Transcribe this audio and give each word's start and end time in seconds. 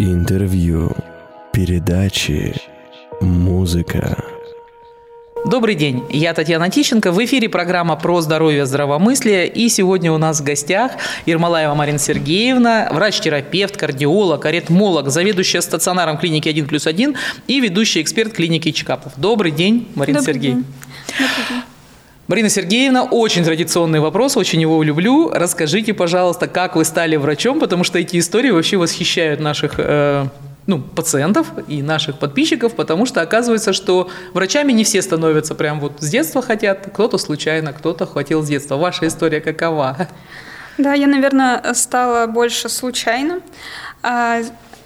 Интервью, 0.00 0.92
передачи, 1.52 2.54
музыка. 3.20 4.16
Добрый 5.44 5.74
день, 5.74 6.04
я 6.10 6.34
Татьяна 6.34 6.70
Тищенко. 6.70 7.10
В 7.10 7.24
эфире 7.24 7.48
программа 7.48 7.96
про 7.96 8.20
здоровье, 8.20 8.64
здравомыслие. 8.64 9.48
И 9.48 9.68
сегодня 9.68 10.12
у 10.12 10.18
нас 10.18 10.40
в 10.40 10.44
гостях 10.44 10.92
Ермолаева 11.26 11.74
Марина 11.74 11.98
Сергеевна, 11.98 12.88
врач-терапевт, 12.92 13.76
кардиолог, 13.76 14.44
аритмолог, 14.46 15.08
заведующая 15.08 15.62
стационаром 15.62 16.16
клиники 16.18 16.48
1 16.48 16.66
плюс 16.68 16.86
1 16.86 17.16
и 17.48 17.60
ведущий 17.60 18.00
эксперт 18.00 18.32
клиники 18.32 18.70
Чекапов. 18.70 19.14
Добрый 19.16 19.50
день, 19.50 19.88
Марина 19.96 20.20
Добрый 20.20 20.34
Сергеевна. 20.34 20.62
день. 20.62 20.74
Добрый 21.18 21.48
день. 21.48 21.57
Марина 22.28 22.50
Сергеевна, 22.50 23.04
очень 23.04 23.42
традиционный 23.42 24.00
вопрос, 24.00 24.36
очень 24.36 24.60
его 24.60 24.82
люблю. 24.82 25.30
Расскажите, 25.32 25.94
пожалуйста, 25.94 26.46
как 26.46 26.76
вы 26.76 26.84
стали 26.84 27.16
врачом, 27.16 27.58
потому 27.58 27.84
что 27.84 27.98
эти 27.98 28.18
истории 28.18 28.50
вообще 28.50 28.76
восхищают 28.76 29.40
наших 29.40 29.76
э, 29.78 30.26
ну, 30.66 30.78
пациентов 30.78 31.46
и 31.68 31.80
наших 31.80 32.18
подписчиков, 32.18 32.74
потому 32.74 33.06
что 33.06 33.22
оказывается, 33.22 33.72
что 33.72 34.10
врачами 34.34 34.72
не 34.72 34.84
все 34.84 35.00
становятся 35.00 35.54
прям 35.54 35.80
вот 35.80 35.92
с 36.00 36.10
детства 36.10 36.42
хотят, 36.42 36.90
кто-то 36.92 37.16
случайно, 37.16 37.72
кто-то 37.72 38.04
хотел 38.04 38.42
с 38.42 38.48
детства. 38.48 38.76
Ваша 38.76 39.06
история 39.06 39.40
какова? 39.40 40.08
Да, 40.76 40.92
я, 40.92 41.06
наверное, 41.06 41.72
стала 41.72 42.26
больше 42.26 42.68
случайно. 42.68 43.40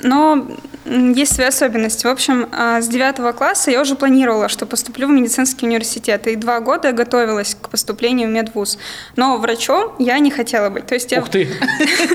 Но 0.03 0.49
есть 0.85 1.35
свои 1.35 1.47
особенности. 1.47 2.07
В 2.07 2.11
общем, 2.11 2.49
а, 2.53 2.81
с 2.81 2.89
девятого 2.89 3.33
класса 3.33 3.71
я 3.71 3.81
уже 3.81 3.95
планировала, 3.95 4.49
что 4.49 4.67
поступлю 4.67 5.07
в 5.07 5.11
медицинский 5.11 5.67
университет. 5.67 6.27
И 6.27 6.37
два 6.37 6.61
года 6.61 6.89
я 6.89 6.95
готовилась 6.95 7.55
к 7.55 7.69
поступлению 7.69 8.29
в 8.29 8.33
медвуз. 8.33 8.79
Но 9.17 9.39
врачом 9.39 9.95
я 9.99 10.19
не 10.19 10.31
хотела 10.31 10.71
быть. 10.71 10.87
То 10.87 10.95
есть 10.95 11.13
я, 11.13 11.21
Ух 11.21 11.29
ты! 11.29 11.49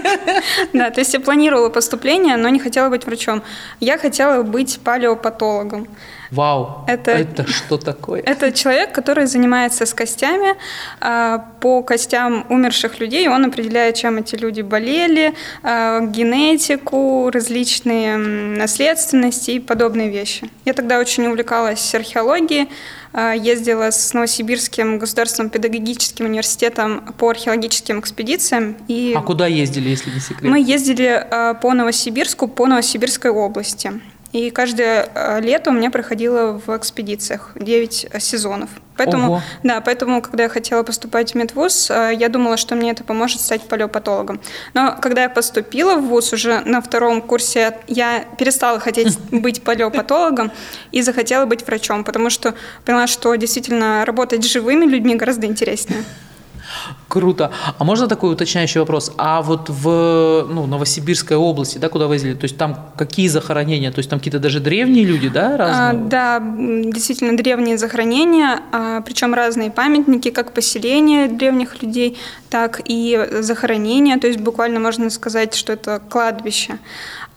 да, 0.73 0.89
то 0.89 0.99
есть 0.99 1.13
я 1.13 1.19
планировала 1.19 1.69
поступление, 1.69 2.35
но 2.37 2.49
не 2.49 2.59
хотела 2.59 2.89
быть 2.89 3.05
врачом. 3.05 3.41
Я 3.79 3.97
хотела 3.97 4.43
быть 4.43 4.79
палеопатологом. 4.83 5.87
Вау! 6.31 6.83
Это- 6.87 7.11
Это 7.11 7.47
что 7.47 7.77
такое? 7.77 8.21
Это 8.21 8.51
человек, 8.51 8.91
который 8.91 9.25
занимается 9.27 9.85
с 9.85 9.93
костями. 9.93 10.55
а, 10.99 11.39
По 11.61 11.81
костям 11.83 12.45
умерших 12.49 12.99
людей 12.99 13.27
он 13.29 13.45
определяет, 13.45 13.95
чем 13.95 14.17
эти 14.17 14.35
люди 14.35 14.61
болели, 14.61 15.33
а, 15.63 16.01
генетику, 16.01 17.29
различные 17.31 18.17
наследственности 18.17 19.51
и 19.51 19.59
подобные 19.59 20.09
вещи. 20.09 20.49
Я 20.65 20.73
тогда 20.73 20.99
очень 20.99 21.25
увлекалась 21.27 21.93
археологией, 21.95 22.69
а, 23.13 23.33
ездила 23.33 23.89
с 23.91 24.13
Новосибирским 24.13 24.99
государственным 24.99 25.49
педагогическим 25.49 26.25
университетом 26.25 27.13
по 27.17 27.29
археологическим 27.29 27.99
экспедициям. 27.99 28.75
И 28.87 29.13
А 29.15 29.21
куда 29.21 29.47
ездили, 29.47 29.89
если 29.89 30.11
не 30.11 30.19
секрет? 30.19 30.43
мы 30.43 30.59
ездили 30.59 31.25
по 31.61 31.73
Новосибирску, 31.73 32.47
по 32.47 32.67
Новосибирской 32.67 33.31
области. 33.31 33.91
И 34.37 34.51
каждое 34.51 35.09
а, 35.15 35.39
лето 35.39 35.71
у 35.71 35.73
меня 35.73 35.89
проходило 35.89 36.61
в 36.63 36.77
экспедициях 36.77 37.53
9 37.55 38.07
сезонов. 38.19 38.69
Поэтому, 38.95 39.27
Ого. 39.27 39.41
да, 39.63 39.81
поэтому, 39.81 40.21
когда 40.21 40.43
я 40.43 40.49
хотела 40.49 40.83
поступать 40.83 41.31
в 41.31 41.35
медвуз, 41.35 41.89
а, 41.89 42.11
я 42.11 42.29
думала, 42.29 42.55
что 42.55 42.75
мне 42.75 42.91
это 42.91 43.03
поможет 43.03 43.41
стать 43.41 43.63
палеопатологом. 43.63 44.39
Но 44.75 44.95
когда 45.01 45.23
я 45.23 45.29
поступила 45.29 45.95
в 45.95 46.05
вуз 46.05 46.33
уже 46.33 46.61
на 46.61 46.81
втором 46.81 47.23
курсе, 47.23 47.79
я 47.87 48.25
перестала 48.37 48.79
хотеть 48.79 49.17
быть 49.31 49.63
палеопатологом 49.63 50.51
и 50.91 51.01
захотела 51.01 51.45
быть 51.45 51.65
врачом, 51.65 52.03
потому 52.03 52.29
что 52.29 52.53
поняла, 52.85 53.07
что 53.07 53.33
действительно 53.35 54.05
работать 54.05 54.43
с 54.43 54.47
живыми 54.47 54.85
людьми 54.85 55.15
гораздо 55.15 55.47
интереснее. 55.47 56.03
Круто. 57.07 57.51
А 57.77 57.83
можно 57.83 58.07
такой 58.07 58.33
уточняющий 58.33 58.79
вопрос? 58.79 59.13
А 59.17 59.41
вот 59.41 59.69
в 59.69 60.45
ну, 60.49 60.67
Новосибирской 60.67 61.37
области, 61.37 61.77
да, 61.77 61.89
куда 61.89 62.07
вы 62.07 62.15
ездили, 62.15 62.33
то 62.33 62.43
есть 62.45 62.57
там 62.57 62.75
какие 62.97 63.27
захоронения? 63.29 63.91
То 63.91 63.99
есть 63.99 64.09
там 64.09 64.19
какие-то 64.19 64.39
даже 64.39 64.59
древние 64.59 65.05
люди, 65.05 65.29
да, 65.29 65.53
А, 65.53 65.57
разные? 65.57 66.03
да, 66.09 66.37
м, 66.37 66.91
действительно 66.91 67.37
древние 67.37 67.77
захоронения, 67.77 68.59
а, 68.71 69.01
причем 69.01 69.33
разные 69.33 69.71
памятники, 69.71 70.31
как 70.31 70.51
поселения 70.53 71.27
древних 71.27 71.81
людей, 71.81 72.17
так 72.49 72.81
и 72.85 73.27
захоронения, 73.41 74.17
то 74.19 74.27
есть 74.27 74.39
буквально 74.39 74.79
можно 74.79 75.09
сказать, 75.09 75.55
что 75.55 75.73
это 75.73 76.01
кладбище. 76.09 76.77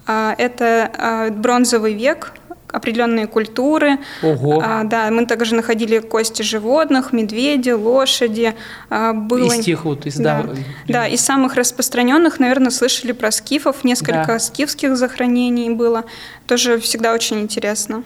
А, 0.06 0.34
Это 0.38 0.90
а, 0.98 1.30
бронзовый 1.30 1.94
век, 1.94 2.32
определенные 2.72 3.26
культуры. 3.26 3.98
Ого. 4.22 4.62
А, 4.64 4.84
Да, 4.84 5.10
мы 5.10 5.26
также 5.26 5.54
находили 5.54 5.98
кости 5.98 6.42
животных, 6.42 7.12
медведи, 7.12 7.70
лошади. 7.70 8.54
А, 8.88 9.12
Было... 9.12 9.52
Из 9.52 9.64
тех 9.64 9.84
вот, 9.84 10.06
из 10.06 10.16
Да, 10.16 10.42
да, 10.42 10.54
да, 10.88 11.06
из 11.06 11.20
самых 11.20 11.54
распространенных, 11.54 12.38
наверное, 12.40 12.70
слышали 12.70 13.12
про 13.12 13.30
скифов, 13.30 13.84
несколько 13.84 14.24
Да. 14.26 14.38
скифских 14.38 14.96
захоронений 14.96 15.70
было. 15.70 16.04
Тоже 16.46 16.78
всегда 16.80 17.12
очень 17.12 17.40
интересно. 17.40 18.02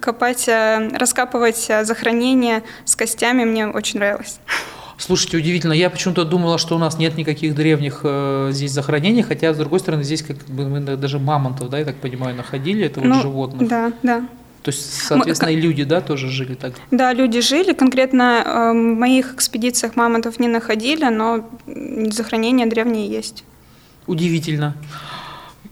Копать, 0.00 0.48
э, 0.48 0.90
раскапывать 0.96 1.66
э, 1.68 1.84
захоронения 1.84 2.62
с 2.84 2.96
костями 2.96 3.44
мне 3.44 3.66
очень 3.66 3.98
нравилось. 3.98 4.38
Слушайте, 5.04 5.36
удивительно. 5.36 5.72
Я 5.72 5.90
почему-то 5.90 6.24
думала, 6.24 6.58
что 6.58 6.76
у 6.76 6.78
нас 6.78 6.96
нет 6.96 7.16
никаких 7.16 7.56
древних 7.56 8.02
э, 8.04 8.50
здесь 8.52 8.70
захоронений, 8.70 9.22
хотя, 9.22 9.52
с 9.52 9.56
другой 9.56 9.80
стороны, 9.80 10.04
здесь 10.04 10.22
как 10.22 10.36
бы 10.46 10.68
мы 10.68 10.78
даже 10.80 11.18
мамонтов, 11.18 11.70
да, 11.70 11.80
я 11.80 11.84
так 11.84 11.96
понимаю, 11.96 12.36
находили, 12.36 12.86
это 12.86 13.00
вот 13.00 13.08
Ну, 13.08 13.20
животных. 13.20 13.68
Да, 13.68 13.92
да. 14.04 14.20
То 14.62 14.70
есть, 14.70 15.02
соответственно, 15.02 15.50
и 15.50 15.56
люди, 15.56 15.82
да, 15.82 16.00
тоже 16.00 16.28
жили 16.28 16.54
так. 16.54 16.74
Да, 16.92 17.12
люди 17.12 17.40
жили. 17.40 17.72
Конкретно 17.72 18.44
э, 18.46 18.70
в 18.70 18.74
моих 18.74 19.34
экспедициях 19.34 19.96
мамонтов 19.96 20.38
не 20.38 20.46
находили, 20.46 21.06
но 21.06 21.50
захоронения 21.66 22.66
древние 22.66 23.08
есть. 23.08 23.42
Удивительно. 24.06 24.76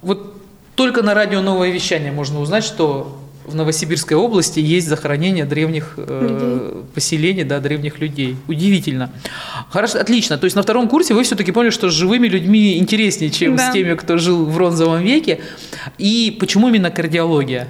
Вот 0.02 0.42
только 0.74 1.04
на 1.04 1.14
радио 1.14 1.40
«Новое 1.40 1.70
вещание» 1.70 2.10
можно 2.10 2.40
узнать, 2.40 2.64
что 2.64 3.19
в 3.50 3.54
Новосибирской 3.56 4.16
области 4.16 4.60
есть 4.60 4.88
захоронение 4.88 5.44
древних 5.44 5.94
э, 5.96 6.82
поселений, 6.94 7.44
да, 7.44 7.60
древних 7.60 7.98
людей. 8.00 8.36
Удивительно. 8.48 9.10
Хорошо, 9.70 9.98
отлично. 10.00 10.38
То 10.38 10.44
есть 10.44 10.56
на 10.56 10.62
втором 10.62 10.88
курсе 10.88 11.14
вы 11.14 11.22
все-таки 11.22 11.52
поняли, 11.52 11.70
что 11.70 11.90
с 11.90 11.92
живыми 11.92 12.28
людьми 12.28 12.78
интереснее, 12.78 13.30
чем 13.30 13.56
Да. 13.56 13.70
с 13.70 13.72
теми, 13.72 13.94
кто 13.94 14.16
жил 14.18 14.44
в 14.44 14.54
бронзовом 14.54 15.02
веке. 15.02 15.40
И 15.98 16.36
почему 16.40 16.68
именно 16.68 16.90
кардиология? 16.90 17.68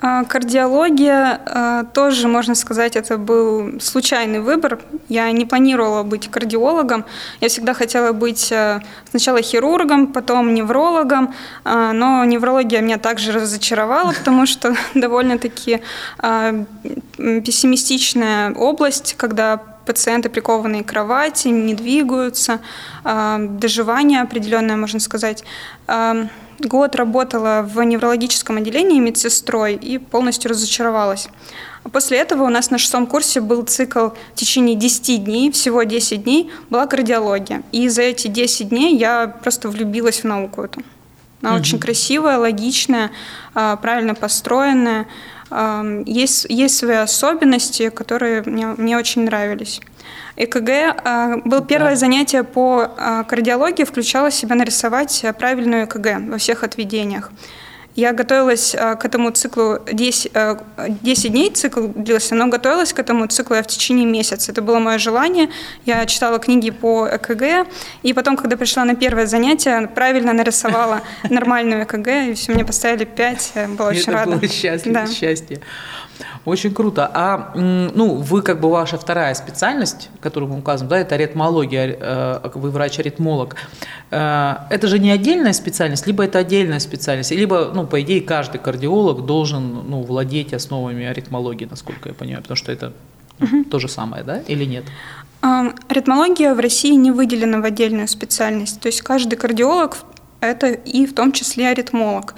А, 0.00 0.24
Кардиология 0.24 1.40
а, 1.44 1.84
тоже, 1.84 2.28
можно 2.28 2.54
сказать, 2.54 2.94
это 2.94 3.18
был 3.18 3.80
случайный 3.80 4.38
выбор. 4.40 4.78
Я 5.08 5.30
не 5.32 5.44
планировала 5.44 6.04
быть 6.04 6.30
кардиологом. 6.30 7.04
Я 7.40 7.48
всегда 7.48 7.74
хотела 7.74 8.12
быть 8.12 8.52
а, 8.52 8.80
сначала 9.10 9.42
хирургом, 9.42 10.12
потом 10.12 10.54
неврологом, 10.54 11.34
но 11.64 12.24
неврология 12.24 12.80
меня 12.80 12.98
также 12.98 13.32
разочаровала, 13.32 14.12
потому 14.12 14.46
что 14.46 14.74
довольно-таки 14.94 15.80
пессимистичная 17.16 18.54
область, 18.54 19.14
когда 19.16 19.56
пациенты 19.56 20.28
прикованные 20.28 20.84
к 20.84 20.88
кровати, 20.88 21.48
не 21.48 21.74
двигаются, 21.74 22.60
доживание 23.04 24.20
определенное, 24.20 24.76
можно 24.76 25.00
сказать. 25.00 25.44
Год 26.58 26.96
работала 26.96 27.62
в 27.62 27.80
неврологическом 27.82 28.56
отделении 28.56 28.98
медсестрой 28.98 29.74
и 29.74 29.98
полностью 29.98 30.50
разочаровалась. 30.50 31.28
А 31.84 31.88
После 31.88 32.18
этого 32.18 32.42
у 32.42 32.48
нас 32.48 32.70
на 32.70 32.78
шестом 32.78 33.06
курсе 33.06 33.40
был 33.40 33.62
цикл 33.62 34.08
в 34.08 34.34
течение 34.34 34.74
10 34.74 35.24
дней, 35.24 35.52
всего 35.52 35.84
10 35.84 36.24
дней 36.24 36.50
была 36.68 36.86
кардиология. 36.86 37.62
И 37.70 37.88
за 37.88 38.02
эти 38.02 38.26
10 38.26 38.70
дней 38.70 38.96
я 38.96 39.28
просто 39.28 39.68
влюбилась 39.68 40.20
в 40.20 40.24
науку 40.24 40.62
эту. 40.62 40.82
Она 41.40 41.54
очень 41.54 41.78
красивая, 41.78 42.38
логичная, 42.38 43.12
а, 43.54 43.76
правильно 43.76 44.14
построенная. 44.14 45.06
Есть, 46.04 46.46
есть 46.50 46.76
свои 46.76 46.96
особенности, 46.96 47.88
которые 47.88 48.42
мне, 48.44 48.66
мне 48.66 48.98
очень 48.98 49.22
нравились. 49.24 49.80
ЭКГ 50.38 50.70
а, 51.04 51.36
было 51.44 51.64
первое 51.64 51.96
занятие 51.96 52.44
по 52.44 52.92
а, 52.96 53.24
кардиологии, 53.24 53.82
включало 53.82 54.30
в 54.30 54.34
себя 54.34 54.54
нарисовать 54.54 55.24
а, 55.24 55.32
правильную 55.32 55.84
ЭКГ 55.84 56.30
во 56.30 56.38
всех 56.38 56.62
отведениях. 56.62 57.32
Я 57.98 58.12
готовилась 58.12 58.76
а, 58.78 58.94
к 58.94 59.04
этому 59.04 59.32
циклу 59.32 59.80
10, 59.92 60.30
а, 60.32 60.58
10 61.02 61.32
дней, 61.32 61.50
цикл 61.50 61.88
длился, 61.88 62.36
но 62.36 62.46
готовилась 62.46 62.92
к 62.92 63.00
этому 63.00 63.26
циклу 63.26 63.56
я 63.56 63.62
в 63.64 63.66
течение 63.66 64.06
месяца. 64.06 64.52
Это 64.52 64.62
было 64.62 64.78
мое 64.78 64.98
желание. 64.98 65.48
Я 65.84 66.06
читала 66.06 66.38
книги 66.38 66.70
по 66.70 67.08
ЭКГ, 67.08 67.66
и 68.04 68.12
потом, 68.12 68.36
когда 68.36 68.56
пришла 68.56 68.84
на 68.84 68.94
первое 68.94 69.26
занятие, 69.26 69.88
правильно 69.88 70.32
нарисовала 70.32 71.00
нормальную 71.28 71.82
ЭКГ, 71.82 72.08
и 72.30 72.34
все, 72.34 72.52
мне 72.52 72.64
поставили 72.64 73.04
5, 73.04 73.52
я 73.56 73.66
была 73.66 73.88
очень 73.88 74.02
Это 74.02 74.12
рада. 74.12 74.30
было 74.30 74.48
счастье, 74.48 74.92
Да. 74.92 75.06
счастье. 75.08 75.60
Очень 76.44 76.72
круто. 76.72 77.10
А 77.12 77.52
ну, 77.54 78.14
вы 78.14 78.42
как 78.42 78.60
бы 78.60 78.70
ваша 78.70 78.96
вторая 78.96 79.34
специальность, 79.34 80.08
которую 80.20 80.50
мы 80.52 80.58
указываем, 80.58 80.88
да, 80.88 80.98
это 80.98 81.14
аритмология, 81.14 81.96
э, 82.00 82.50
вы 82.54 82.70
врач-аритмолог. 82.70 83.56
Э, 84.10 84.54
Это 84.70 84.88
же 84.88 84.98
не 84.98 85.10
отдельная 85.10 85.52
специальность, 85.52 86.06
либо 86.06 86.24
это 86.24 86.38
отдельная 86.38 86.78
специальность, 86.80 87.30
либо, 87.32 87.70
ну, 87.74 87.86
по 87.88 88.00
идее, 88.00 88.20
каждый 88.20 88.58
кардиолог 88.58 89.26
должен 89.26 89.88
ну, 89.88 90.02
владеть 90.02 90.54
основами 90.54 91.06
аритмологии, 91.06 91.66
насколько 91.70 92.08
я 92.08 92.14
понимаю, 92.14 92.42
потому 92.42 92.56
что 92.56 92.72
это 92.72 92.92
ну, 93.38 93.64
то 93.64 93.78
же 93.78 93.88
самое, 93.88 94.22
да, 94.24 94.40
или 94.48 94.64
нет? 94.64 94.84
А, 95.42 95.72
Аритмология 95.88 96.54
в 96.54 96.60
России 96.60 96.94
не 96.94 97.10
выделена 97.10 97.60
в 97.60 97.64
отдельную 97.64 98.08
специальность. 98.08 98.80
То 98.80 98.88
есть 98.88 99.02
каждый 99.02 99.36
кардиолог– 99.36 99.98
это 100.40 100.68
и 100.68 101.06
в 101.06 101.14
том 101.14 101.32
числе 101.32 101.68
аритмолог. 101.68 102.34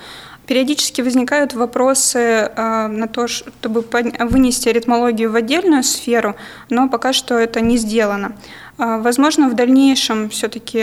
периодически 0.51 1.01
возникают 1.01 1.55
вопросы 1.55 2.51
на 2.57 3.07
то, 3.07 3.29
чтобы 3.29 3.85
вынести 4.19 4.69
аритмологию 4.69 5.31
в 5.31 5.37
отдельную 5.37 5.85
сферу, 5.85 6.35
но 6.71 6.89
пока 6.89 7.13
что 7.13 7.39
это 7.39 7.61
не 7.61 7.77
сделано. 7.77 8.33
Возможно, 8.77 9.49
в 9.49 9.55
дальнейшем 9.55 10.29
все-таки 10.29 10.79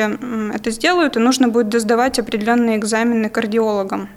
это 0.54 0.72
сделают, 0.72 1.18
и 1.18 1.20
нужно 1.20 1.50
будет 1.50 1.82
сдавать 1.82 2.18
определенные 2.18 2.78
экзамены 2.78 3.28
кардиологам. 3.30 4.08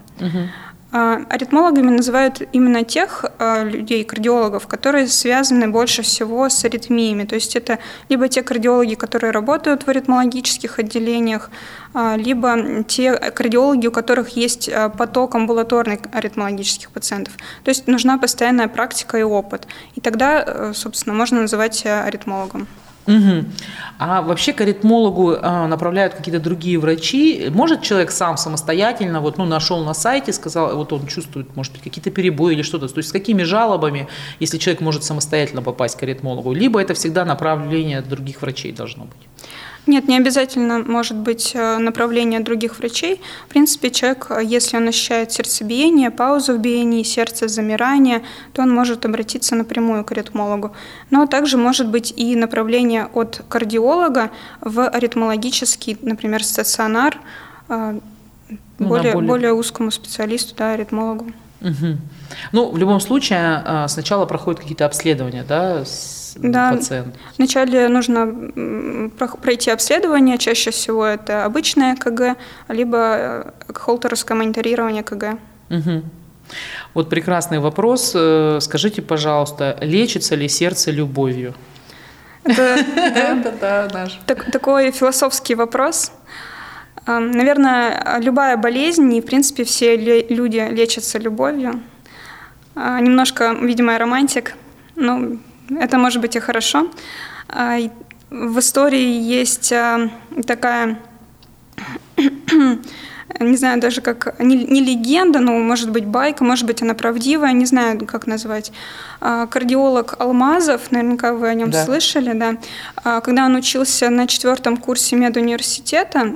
А, 0.93 1.21
аритмологами 1.29 1.89
называют 1.89 2.41
именно 2.51 2.83
тех 2.83 3.23
а, 3.39 3.63
людей, 3.63 4.03
кардиологов, 4.03 4.67
которые 4.67 5.07
связаны 5.07 5.69
больше 5.69 6.01
всего 6.01 6.49
с 6.49 6.65
аритмиями. 6.65 7.23
То 7.23 7.35
есть 7.35 7.55
это 7.55 7.79
либо 8.09 8.27
те 8.27 8.43
кардиологи, 8.43 8.95
которые 8.95 9.31
работают 9.31 9.83
в 9.83 9.87
аритмологических 9.87 10.79
отделениях, 10.79 11.49
а, 11.93 12.17
либо 12.17 12.83
те 12.83 13.13
кардиологи, 13.13 13.87
у 13.87 13.91
которых 13.91 14.29
есть 14.29 14.69
поток 14.97 15.35
амбулаторных 15.35 15.99
аритмологических 16.11 16.91
пациентов. 16.91 17.35
То 17.63 17.69
есть 17.69 17.87
нужна 17.87 18.17
постоянная 18.17 18.67
практика 18.67 19.17
и 19.17 19.23
опыт. 19.23 19.67
И 19.95 20.01
тогда, 20.01 20.43
э, 20.45 20.73
собственно, 20.75 21.15
можно 21.15 21.41
называть 21.41 21.85
аритмологом. 21.85 22.67
Угу. 23.07 23.45
А 23.97 24.21
вообще 24.21 24.53
к 24.53 24.61
аритмологу 24.61 25.35
а, 25.41 25.67
направляют 25.67 26.13
какие-то 26.13 26.39
другие 26.39 26.77
врачи. 26.77 27.49
Может 27.51 27.81
человек 27.81 28.11
сам 28.11 28.37
самостоятельно, 28.37 29.21
вот, 29.21 29.37
ну, 29.37 29.45
нашел 29.45 29.83
на 29.83 29.93
сайте, 29.93 30.33
сказал, 30.33 30.75
вот 30.75 30.93
он 30.93 31.07
чувствует, 31.07 31.55
может 31.55 31.73
быть, 31.73 31.81
какие-то 31.81 32.11
перебои 32.11 32.53
или 32.53 32.61
что-то. 32.61 32.87
То 32.87 32.99
есть 32.99 33.09
с 33.09 33.11
какими 33.11 33.43
жалобами, 33.43 34.07
если 34.39 34.57
человек 34.57 34.81
может 34.81 35.03
самостоятельно 35.03 35.61
попасть 35.61 35.97
к 35.97 36.03
аритмологу? 36.03 36.53
Либо 36.53 36.81
это 36.81 36.93
всегда 36.93 37.25
направление 37.25 38.01
других 38.01 38.41
врачей 38.41 38.71
должно 38.71 39.05
быть? 39.05 39.30
Нет, 39.87 40.07
не 40.07 40.15
обязательно 40.15 40.79
может 40.79 41.17
быть 41.17 41.51
э, 41.55 41.77
направление 41.77 42.39
других 42.39 42.77
врачей. 42.77 43.19
В 43.45 43.49
принципе, 43.49 43.89
человек, 43.89 44.27
э, 44.29 44.41
если 44.43 44.77
он 44.77 44.87
ощущает 44.87 45.31
сердцебиение, 45.31 46.11
паузу 46.11 46.53
в 46.53 46.59
биении, 46.59 47.01
сердце 47.01 47.47
замирание, 47.47 48.21
то 48.53 48.61
он 48.61 48.71
может 48.71 49.05
обратиться 49.05 49.55
напрямую 49.55 50.03
к 50.03 50.11
аритмологу. 50.11 50.71
Но 51.09 51.25
также 51.25 51.57
может 51.57 51.89
быть 51.89 52.13
и 52.15 52.35
направление 52.35 53.07
от 53.13 53.43
кардиолога 53.49 54.29
в 54.61 54.87
аритмологический, 54.87 55.97
например, 56.03 56.43
стационар, 56.43 57.19
э, 57.67 57.99
ну, 58.77 58.87
более, 58.87 59.13
более... 59.13 59.27
более 59.27 59.53
узкому 59.53 59.89
специалисту, 59.89 60.53
да, 60.55 60.73
аритмологу. 60.73 61.31
Угу. 61.61 61.97
Ну, 62.51 62.71
в 62.71 62.77
любом 62.77 62.99
случае, 62.99 63.85
сначала 63.87 64.25
проходят 64.25 64.59
какие-то 64.59 64.85
обследования, 64.85 65.43
да, 65.47 65.83
да, 66.35 66.71
пациент? 66.73 67.15
Вначале 67.37 67.87
нужно 67.87 69.09
пройти 69.41 69.71
обследование, 69.71 70.37
чаще 70.37 70.71
всего 70.71 71.05
это 71.05 71.45
обычное 71.45 71.95
КГ, 71.95 72.35
либо 72.67 72.97
э, 72.97 73.51
холтеровское 73.73 74.37
мониторирование 74.37 75.03
КГ. 75.03 75.37
Угу. 75.69 76.03
Вот 76.93 77.09
прекрасный 77.09 77.59
вопрос. 77.59 78.13
Э, 78.15 78.59
скажите, 78.61 79.01
пожалуйста, 79.01 79.77
лечится 79.81 80.35
ли 80.35 80.47
сердце 80.47 80.91
любовью? 80.91 81.53
Это 82.43 83.89
наш. 83.93 84.19
Такой 84.25 84.91
философский 84.91 85.55
вопрос. 85.55 86.11
Наверное, 87.07 88.19
любая 88.19 88.57
болезнь, 88.57 89.13
и 89.13 89.21
в 89.21 89.25
принципе 89.25 89.63
все 89.63 89.95
люди 89.97 90.67
лечатся 90.71 91.17
любовью. 91.17 91.81
А, 92.75 92.99
немножко, 92.99 93.53
видимо, 93.53 93.97
романтик, 93.97 94.55
но 94.95 95.37
это 95.79 95.97
может 95.97 96.21
быть 96.21 96.35
и 96.35 96.39
хорошо. 96.39 96.89
А, 97.49 97.77
в 98.29 98.59
истории 98.59 99.19
есть 99.19 99.73
а, 99.73 100.09
такая 100.45 100.99
не 103.39 103.57
знаю 103.57 103.79
даже 103.79 104.01
как, 104.01 104.39
не, 104.39 104.55
не 104.55 104.81
легенда, 104.81 105.39
но 105.39 105.57
может 105.57 105.89
быть 105.91 106.05
байка, 106.05 106.43
может 106.43 106.65
быть 106.65 106.81
она 106.81 106.93
правдивая, 106.93 107.53
не 107.53 107.65
знаю 107.65 108.05
как 108.05 108.27
назвать. 108.27 108.71
А, 109.19 109.47
кардиолог 109.47 110.15
Алмазов, 110.19 110.91
наверняка 110.91 111.33
вы 111.33 111.47
о 111.47 111.53
нем 111.53 111.71
да. 111.71 111.85
слышали, 111.85 112.33
да. 112.33 112.57
Когда 113.21 113.45
он 113.45 113.55
учился 113.55 114.09
на 114.09 114.27
четвертом 114.27 114.77
курсе 114.77 115.15
медуниверситета, 115.15 116.35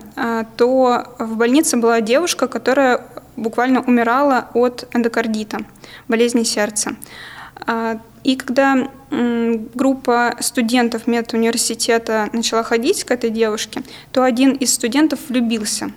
то 0.58 1.16
в 1.20 1.36
больнице 1.36 1.78
была 1.78 2.02
девушка, 2.02 2.48
которая 2.48 3.02
буквально 3.36 3.82
умирала 3.82 4.50
от 4.54 4.88
эндокардита, 4.94 5.60
болезни 6.08 6.44
сердца. 6.44 6.96
И 8.24 8.36
когда 8.36 8.90
группа 9.12 10.36
студентов 10.40 11.08
медуниверситета 11.08 12.30
начала 12.34 12.64
ходить 12.64 13.04
к 13.04 13.12
этой 13.12 13.30
девушке, 13.30 13.84
то 14.12 14.24
один 14.24 14.52
из 14.54 14.74
студентов 14.74 15.20
влюбился 15.30 15.92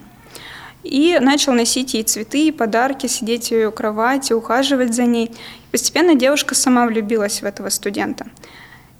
и 0.82 1.19
начал 1.20 1.52
носить 1.52 1.94
ей 1.94 2.02
цветы 2.04 2.48
и 2.48 2.52
подарки, 2.52 3.06
сидеть 3.06 3.48
в 3.48 3.52
ее 3.52 3.70
кровати, 3.70 4.32
ухаживать 4.32 4.94
за 4.94 5.04
ней. 5.04 5.30
Постепенно 5.70 6.14
девушка 6.14 6.54
сама 6.54 6.86
влюбилась 6.86 7.42
в 7.42 7.44
этого 7.44 7.69
студента 7.69 8.26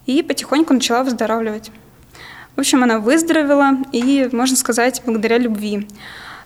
и 0.08 0.22
потихоньку 0.22 0.72
начала 0.72 1.04
выздоравливать. 1.04 1.70
В 2.56 2.60
общем, 2.60 2.82
она 2.82 2.98
выздоровела 2.98 3.76
и, 3.92 4.28
можно 4.32 4.56
сказать, 4.56 5.02
благодаря 5.04 5.38
любви. 5.38 5.86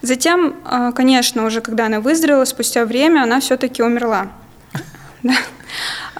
Затем, 0.02 0.56
а, 0.64 0.90
конечно, 0.92 1.46
уже 1.46 1.60
когда 1.60 1.86
она 1.86 2.00
выздоровела, 2.00 2.44
спустя 2.44 2.84
время 2.84 3.22
она 3.22 3.40
все-таки 3.40 3.82
умерла. 3.82 4.28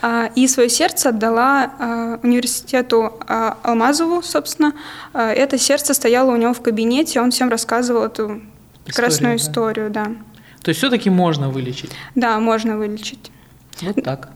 А, 0.05 0.31
и 0.35 0.49
свое 0.49 0.69
сердце 0.69 1.11
отдала 1.11 1.71
а, 1.79 2.19
университету 2.25 3.21
Алмазову, 3.29 4.23
собственно. 4.23 4.73
Это 5.13 5.59
сердце 5.59 5.95
стояло 5.95 6.33
у 6.33 6.37
него 6.37 6.55
в 6.55 6.61
кабинете, 6.61 7.21
он 7.21 7.31
всем 7.31 7.51
рассказывал 7.51 8.03
эту 8.03 8.41
прекрасную 8.85 9.37
историю, 9.37 9.91
да. 9.91 10.05
да. 10.07 10.15
То 10.63 10.69
есть 10.69 10.79
все-таки 10.79 11.11
можно 11.11 11.51
вылечить? 11.51 11.91
Да, 12.15 12.39
можно 12.41 12.77
вылечить. 12.77 13.31
Вот 13.83 14.03
так. 14.03 14.31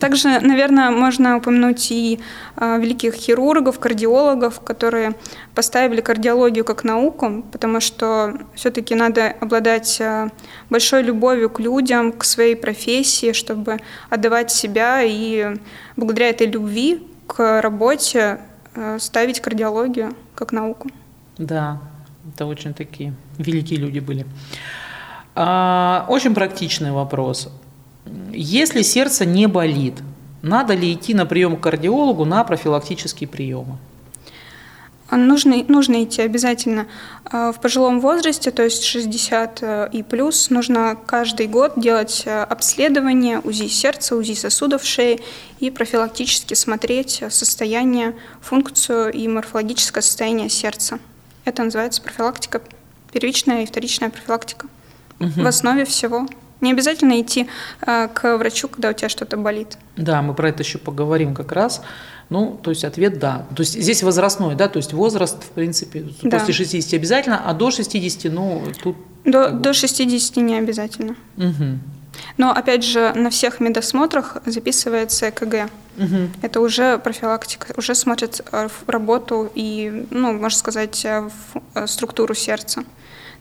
Также, 0.00 0.40
наверное, 0.40 0.90
можно 0.90 1.38
упомянуть 1.38 1.90
и 1.90 2.20
э, 2.56 2.78
великих 2.78 3.14
хирургов, 3.14 3.78
кардиологов, 3.78 4.60
которые 4.60 5.14
поставили 5.54 6.02
кардиологию 6.02 6.64
как 6.64 6.84
науку, 6.84 7.44
потому 7.50 7.80
что 7.80 8.34
все-таки 8.54 8.94
надо 8.94 9.28
обладать 9.40 9.98
э, 10.00 10.28
большой 10.68 11.02
любовью 11.02 11.48
к 11.48 11.60
людям, 11.60 12.12
к 12.12 12.24
своей 12.24 12.56
профессии, 12.56 13.32
чтобы 13.32 13.78
отдавать 14.10 14.50
себя 14.50 15.02
и 15.02 15.56
благодаря 15.96 16.28
этой 16.28 16.46
любви 16.48 17.06
к 17.26 17.62
работе 17.62 18.40
э, 18.74 18.98
ставить 19.00 19.40
кардиологию 19.40 20.14
как 20.34 20.52
науку. 20.52 20.90
Да, 21.38 21.80
это 22.34 22.46
очень 22.46 22.74
такие 22.74 23.14
великие 23.38 23.78
люди 23.78 23.98
были. 23.98 24.26
А, 25.34 26.06
очень 26.08 26.34
практичный 26.34 26.92
вопрос. 26.92 27.48
Если 28.32 28.82
сердце 28.82 29.24
не 29.24 29.46
болит, 29.46 29.94
надо 30.42 30.74
ли 30.74 30.92
идти 30.92 31.12
на 31.14 31.26
прием 31.26 31.56
к 31.56 31.60
кардиологу 31.60 32.24
на 32.24 32.44
профилактические 32.44 33.28
приемы? 33.28 33.78
Нужно, 35.10 35.64
нужно 35.68 36.02
идти 36.02 36.22
обязательно 36.22 36.86
а, 37.24 37.52
в 37.52 37.60
пожилом 37.60 38.00
возрасте, 38.00 38.50
то 38.50 38.64
есть 38.64 38.82
60 38.82 39.58
э, 39.62 39.88
и 39.92 40.02
плюс, 40.02 40.50
нужно 40.50 40.96
каждый 41.06 41.46
год 41.46 41.74
делать 41.76 42.24
э, 42.26 42.42
обследование 42.42 43.38
УЗИ 43.38 43.68
сердца, 43.68 44.16
УЗИ 44.16 44.34
сосудов 44.34 44.84
шеи 44.84 45.20
и 45.60 45.70
профилактически 45.70 46.54
смотреть 46.54 47.22
состояние, 47.28 48.16
функцию 48.40 49.12
и 49.12 49.28
морфологическое 49.28 50.02
состояние 50.02 50.48
сердца. 50.48 50.98
Это 51.46 51.62
называется 51.62 52.02
профилактика, 52.02 52.60
первичная 53.12 53.62
и 53.62 53.66
вторичная 53.66 54.10
профилактика. 54.10 54.66
Угу. 55.20 55.30
В 55.42 55.46
основе 55.46 55.84
всего 55.84 56.26
не 56.60 56.72
обязательно 56.72 57.20
идти 57.20 57.48
э, 57.86 58.08
к 58.12 58.36
врачу, 58.36 58.68
когда 58.68 58.90
у 58.90 58.92
тебя 58.92 59.08
что-то 59.08 59.36
болит. 59.36 59.78
Да, 59.96 60.22
мы 60.22 60.34
про 60.34 60.48
это 60.48 60.64
еще 60.64 60.78
поговорим 60.78 61.34
как 61.34 61.52
раз. 61.52 61.82
Ну, 62.30 62.58
то 62.60 62.70
есть 62.70 62.84
ответ 62.84 63.20
да. 63.20 63.46
То 63.54 63.62
есть 63.62 63.80
здесь 63.80 64.02
возрастной, 64.02 64.56
да, 64.56 64.68
то 64.68 64.78
есть 64.78 64.92
возраст, 64.92 65.40
в 65.44 65.50
принципе, 65.50 66.04
да. 66.22 66.38
после 66.38 66.52
60 66.52 66.92
обязательно, 66.94 67.40
а 67.48 67.54
до 67.54 67.70
60, 67.70 68.32
ну, 68.32 68.64
тут... 68.82 68.96
До, 69.24 69.50
до 69.50 69.72
60 69.72 70.36
не 70.38 70.56
обязательно. 70.56 71.14
Угу. 71.36 71.78
Но, 72.38 72.50
опять 72.50 72.82
же, 72.82 73.12
на 73.14 73.30
всех 73.30 73.60
медосмотрах 73.60 74.38
записывается 74.46 75.28
ЭКГ. 75.28 75.70
Угу. 75.96 76.30
Это 76.42 76.60
уже 76.60 76.98
профилактика, 76.98 77.72
уже 77.76 77.94
смотрят 77.94 78.40
э, 78.52 78.68
работу 78.86 79.50
и, 79.54 80.06
ну, 80.10 80.32
можно 80.32 80.58
сказать, 80.58 81.04
э, 81.04 81.28
структуру 81.86 82.34
сердца. 82.34 82.84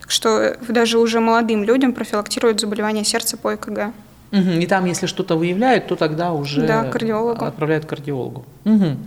Так 0.01 0.12
что 0.12 0.57
даже 0.67 1.00
уже 1.00 1.19
молодым 1.19 1.63
людям 1.63 1.93
профилактируют 1.93 2.59
заболевания 2.59 3.03
сердца 3.03 3.38
по 3.38 3.55
ЭКГ. 3.55 3.93
Угу. 4.31 4.50
И 4.59 4.65
там, 4.67 4.85
если 4.85 5.05
что-то 5.07 5.35
выявляют, 5.35 5.88
то 5.88 5.95
тогда 5.95 6.33
уже 6.33 6.65
да, 6.65 6.83
кардиологу. 6.85 7.45
отправляют 7.45 7.85
к 7.85 7.89
кардиологу. 7.89 8.45
Угу. 8.65 8.97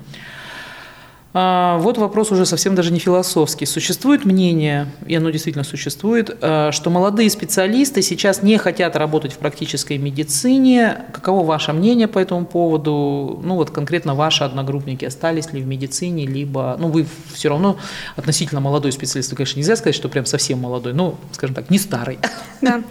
А, 1.34 1.76
вот 1.78 1.98
вопрос 1.98 2.32
уже 2.32 2.46
совсем 2.46 2.74
даже 2.74 2.90
не 2.90 2.98
философский. 2.98 3.66
Существует 3.66 4.24
мнение, 4.24 4.86
и 5.06 5.14
оно 5.14 5.28
действительно 5.30 5.64
существует, 5.64 6.36
а, 6.40 6.72
что 6.72 6.88
молодые 6.88 7.28
специалисты 7.28 8.00
сейчас 8.00 8.42
не 8.42 8.56
хотят 8.56 8.96
работать 8.96 9.34
в 9.34 9.38
практической 9.38 9.98
медицине. 9.98 11.04
Каково 11.12 11.44
ваше 11.44 11.72
мнение 11.74 12.08
по 12.08 12.18
этому 12.18 12.46
поводу? 12.46 13.40
Ну 13.42 13.56
вот 13.56 13.70
конкретно 13.70 14.14
ваши 14.14 14.42
одногруппники 14.44 15.04
остались 15.04 15.52
ли 15.52 15.60
в 15.60 15.66
медицине, 15.66 16.26
либо, 16.26 16.76
ну 16.78 16.88
вы 16.88 17.06
все 17.32 17.50
равно 17.50 17.76
относительно 18.16 18.60
молодой 18.60 18.92
специалист, 18.92 19.34
конечно, 19.34 19.58
нельзя 19.58 19.76
сказать, 19.76 19.94
что 19.94 20.08
прям 20.08 20.24
совсем 20.24 20.60
молодой, 20.60 20.94
ну, 20.94 21.16
скажем 21.32 21.54
так, 21.54 21.68
не 21.70 21.78
старый. 21.78 22.18
Да. 22.60 22.82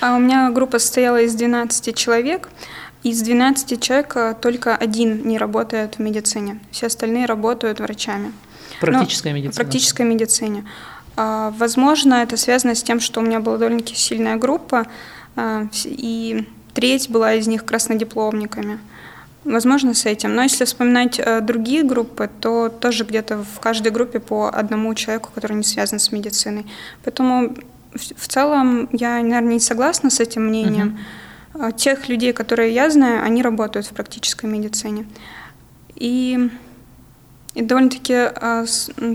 А 0.00 0.14
у 0.14 0.18
меня 0.18 0.50
группа 0.50 0.78
состояла 0.78 1.22
из 1.22 1.34
12 1.34 1.96
человек. 1.96 2.48
Из 3.06 3.22
12 3.22 3.80
человек 3.80 4.16
только 4.40 4.74
один 4.74 5.28
не 5.28 5.38
работает 5.38 5.94
в 5.94 5.98
медицине. 6.00 6.58
Все 6.72 6.88
остальные 6.88 7.26
работают 7.26 7.78
врачами. 7.78 8.32
Практическая 8.80 9.32
медицина. 9.32 9.54
Практической 9.54 10.02
медицине. 10.02 10.64
А, 11.14 11.54
возможно, 11.56 12.14
это 12.14 12.36
связано 12.36 12.74
с 12.74 12.82
тем, 12.82 12.98
что 12.98 13.20
у 13.20 13.22
меня 13.22 13.38
была 13.38 13.58
довольно-таки 13.58 13.94
сильная 13.94 14.34
группа, 14.34 14.88
а, 15.36 15.68
и 15.84 16.48
треть 16.74 17.08
была 17.08 17.34
из 17.34 17.46
них 17.46 17.64
краснодипломниками. 17.64 18.80
Возможно, 19.44 19.94
с 19.94 20.04
этим. 20.04 20.34
Но 20.34 20.42
если 20.42 20.64
вспоминать 20.64 21.20
э, 21.20 21.40
другие 21.40 21.84
группы, 21.84 22.28
то 22.40 22.68
тоже 22.68 23.04
где-то 23.04 23.44
в 23.44 23.60
каждой 23.60 23.92
группе 23.92 24.18
по 24.18 24.48
одному 24.48 24.92
человеку, 24.96 25.30
который 25.32 25.56
не 25.56 25.62
связан 25.62 26.00
с 26.00 26.10
медициной. 26.10 26.66
Поэтому 27.04 27.54
в 27.94 28.26
целом 28.26 28.88
я, 28.90 29.22
наверное, 29.22 29.54
не 29.54 29.60
согласна 29.60 30.10
с 30.10 30.18
этим 30.18 30.48
мнением. 30.48 30.98
Uh-huh. 30.98 31.25
Тех 31.76 32.08
людей, 32.08 32.32
которые 32.32 32.74
я 32.74 32.90
знаю, 32.90 33.24
они 33.24 33.42
работают 33.42 33.86
в 33.86 33.90
практической 33.90 34.46
медицине. 34.46 35.06
И, 35.94 36.50
и 37.54 37.62
довольно-таки 37.62 38.14
а, 38.14 38.64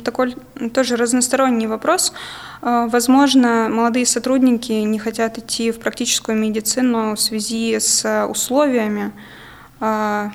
такой 0.03 0.35
тоже 0.73 0.95
разносторонний 0.95 1.67
вопрос. 1.67 2.13
А, 2.61 2.87
возможно, 2.87 3.67
молодые 3.69 4.05
сотрудники 4.05 4.71
не 4.71 4.99
хотят 4.99 5.37
идти 5.37 5.71
в 5.71 5.79
практическую 5.79 6.37
медицину 6.37 7.15
в 7.15 7.19
связи 7.19 7.79
с 7.79 8.25
условиями, 8.27 9.11
а, 9.79 10.31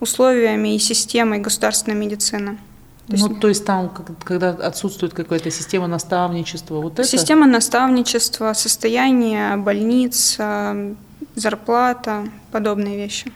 условиями 0.00 0.74
и 0.74 0.78
системой 0.78 1.38
государственной 1.38 1.96
медицины. 1.96 2.58
То 3.06 3.16
ну, 3.16 3.28
есть, 3.28 3.40
то 3.40 3.48
есть 3.48 3.64
там, 3.64 3.92
когда 4.24 4.50
отсутствует 4.50 5.14
какая-то 5.14 5.48
система 5.52 5.86
наставничества, 5.86 6.80
вот 6.80 6.94
это? 6.94 7.04
Система 7.04 7.46
наставничества, 7.46 8.52
состояние 8.52 9.56
больниц, 9.56 10.36
а, 10.40 10.94
зарплата, 11.36 12.24
подобные 12.50 12.96
вещи. 12.96 13.30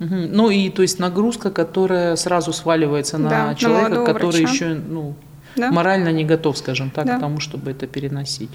Угу. 0.00 0.14
Ну 0.30 0.50
и 0.50 0.68
то 0.70 0.82
есть 0.82 0.98
нагрузка, 0.98 1.50
которая 1.50 2.16
сразу 2.16 2.52
сваливается 2.52 3.16
на 3.16 3.30
да, 3.30 3.54
человека, 3.54 4.00
на 4.00 4.04
который 4.04 4.42
врача. 4.42 4.52
еще 4.52 4.74
ну, 4.74 5.14
да? 5.56 5.70
морально 5.70 6.10
не 6.10 6.24
готов, 6.24 6.58
скажем 6.58 6.90
так, 6.90 7.06
да. 7.06 7.16
к 7.16 7.20
тому, 7.20 7.40
чтобы 7.40 7.70
это 7.70 7.86
переносить. 7.86 8.50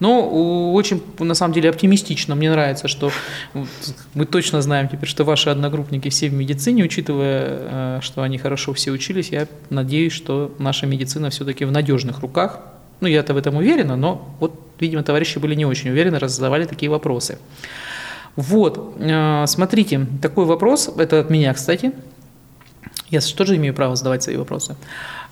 Но 0.00 0.72
очень, 0.72 1.02
на 1.20 1.34
самом 1.34 1.54
деле, 1.54 1.70
оптимистично. 1.70 2.34
Мне 2.34 2.50
нравится, 2.50 2.88
что 2.88 3.12
мы 4.14 4.26
точно 4.26 4.60
знаем 4.60 4.88
теперь, 4.88 5.08
что 5.08 5.24
ваши 5.24 5.50
одногруппники 5.50 6.08
все 6.08 6.28
в 6.28 6.32
медицине, 6.32 6.82
учитывая, 6.82 7.98
э, 7.98 7.98
что 8.02 8.22
они 8.22 8.38
хорошо 8.38 8.72
все 8.72 8.90
учились, 8.90 9.28
я 9.28 9.46
надеюсь, 9.70 10.12
что 10.12 10.52
наша 10.58 10.86
медицина 10.86 11.30
все-таки 11.30 11.64
в 11.64 11.70
надежных 11.70 12.20
руках. 12.20 12.60
Ну, 13.00 13.08
я-то 13.08 13.34
в 13.34 13.36
этом 13.36 13.56
уверена, 13.56 13.96
но 13.96 14.34
вот, 14.40 14.58
видимо, 14.80 15.02
товарищи 15.02 15.38
были 15.38 15.54
не 15.54 15.66
очень 15.66 15.90
уверены, 15.90 16.18
раз 16.18 16.32
задавали 16.32 16.64
такие 16.64 16.90
вопросы. 16.90 17.38
Вот, 18.36 18.96
э, 18.98 19.44
смотрите, 19.46 20.06
такой 20.20 20.44
вопрос, 20.44 20.90
это 20.96 21.20
от 21.20 21.30
меня, 21.30 21.52
кстати. 21.54 21.92
Я 23.10 23.20
тоже 23.20 23.56
имею 23.56 23.74
право 23.74 23.94
задавать 23.96 24.22
свои 24.22 24.36
вопросы 24.36 24.76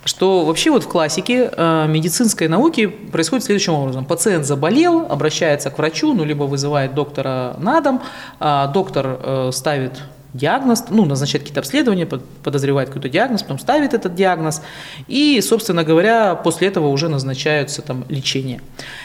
что 0.05 0.45
вообще 0.45 0.71
вот 0.71 0.83
в 0.83 0.87
классике 0.87 1.49
э, 1.51 1.87
медицинской 1.87 2.47
науки 2.47 2.87
происходит 2.87 3.45
следующим 3.45 3.73
образом. 3.73 4.05
Пациент 4.05 4.45
заболел, 4.45 5.05
обращается 5.09 5.69
к 5.69 5.77
врачу, 5.77 6.13
ну, 6.13 6.23
либо 6.23 6.43
вызывает 6.43 6.93
доктора 6.93 7.55
на 7.59 7.81
дом, 7.81 8.01
э, 8.39 8.67
доктор 8.73 9.19
э, 9.21 9.49
ставит 9.53 10.01
диагноз, 10.33 10.85
ну, 10.89 11.05
назначает 11.05 11.43
какие-то 11.43 11.59
обследования, 11.59 12.05
подозревает 12.43 12.89
какой-то 12.89 13.09
диагноз, 13.09 13.43
потом 13.43 13.59
ставит 13.59 13.93
этот 13.93 14.15
диагноз, 14.15 14.61
и, 15.07 15.39
собственно 15.41 15.83
говоря, 15.83 16.35
после 16.35 16.67
этого 16.67 16.87
уже 16.87 17.09
назначаются 17.09 17.81
там 17.81 18.05
лечение. 18.09 18.61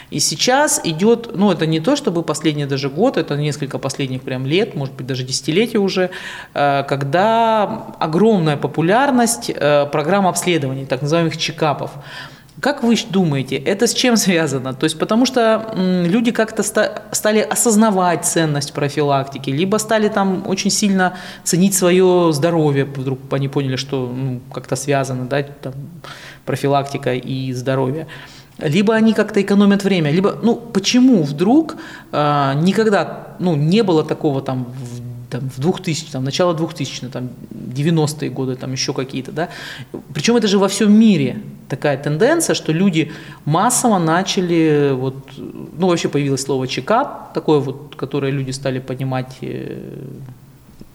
И 0.09 0.19
сейчас 0.19 0.81
идет, 0.83 1.35
ну, 1.35 1.51
это 1.51 1.65
не 1.65 1.79
то, 1.79 1.95
чтобы 1.95 2.23
последний 2.23 2.65
даже 2.65 2.89
год, 2.89 3.17
это 3.17 3.35
несколько 3.35 3.77
последних 3.77 4.21
прям 4.21 4.45
лет, 4.45 4.75
может 4.75 4.95
быть, 4.95 5.07
даже 5.07 5.23
десятилетия 5.23 5.77
уже, 5.77 6.09
э, 6.53 6.83
когда 6.87 7.93
огромная 7.99 8.57
популярность 8.57 9.49
э, 9.49 9.85
программ 9.91 10.27
обследований, 10.27 10.85
так 10.85 11.01
называемых 11.01 11.37
чекапов. 11.37 11.91
Как 12.61 12.83
вы 12.83 12.95
думаете, 13.09 13.55
это 13.55 13.87
с 13.87 13.93
чем 13.93 14.17
связано? 14.17 14.73
То 14.73 14.85
есть 14.85 14.99
потому 14.99 15.25
что 15.25 15.73
люди 15.75 16.31
как-то 16.31 16.63
стали 16.63 17.39
осознавать 17.39 18.25
ценность 18.25 18.73
профилактики, 18.73 19.49
либо 19.49 19.77
стали 19.77 20.09
там 20.09 20.43
очень 20.47 20.71
сильно 20.71 21.13
ценить 21.43 21.73
свое 21.73 22.31
здоровье, 22.33 22.85
вдруг 22.85 23.19
они 23.31 23.47
поняли, 23.47 23.77
что 23.77 24.11
ну, 24.13 24.39
как-то 24.53 24.75
связано, 24.75 25.25
да, 25.25 25.43
там, 25.43 25.73
профилактика 26.45 27.13
и 27.13 27.53
здоровье. 27.53 28.07
Либо 28.57 28.93
они 28.93 29.13
как-то 29.13 29.41
экономят 29.41 29.83
время, 29.85 30.11
либо, 30.11 30.37
ну, 30.43 30.55
почему 30.55 31.23
вдруг 31.23 31.77
э, 32.11 32.53
никогда, 32.55 33.27
ну, 33.39 33.55
не 33.55 33.83
было 33.83 34.03
такого 34.03 34.41
там 34.41 34.65
в 34.65 35.09
там, 35.29 35.49
в 35.49 35.59
2000, 35.59 36.11
там, 36.11 36.23
начало 36.23 36.53
2000 36.53 37.07
там, 37.09 37.29
90-е 37.51 38.29
годы, 38.31 38.55
там 38.55 38.71
еще 38.71 38.93
какие-то, 38.93 39.31
да. 39.31 39.49
Причем 40.13 40.35
это 40.35 40.47
же 40.47 40.57
во 40.57 40.67
всем 40.67 40.91
мире 40.91 41.41
такая 41.69 41.97
тенденция, 41.97 42.55
что 42.55 42.73
люди 42.73 43.11
массово 43.45 43.99
начали, 43.99 44.91
вот, 44.93 45.15
ну, 45.37 45.87
вообще 45.87 46.09
появилось 46.09 46.41
слово 46.41 46.67
чекап, 46.67 47.33
такое 47.33 47.59
вот, 47.59 47.95
которое 47.95 48.31
люди 48.31 48.51
стали 48.51 48.79
понимать 48.79 49.37
э, 49.41 49.95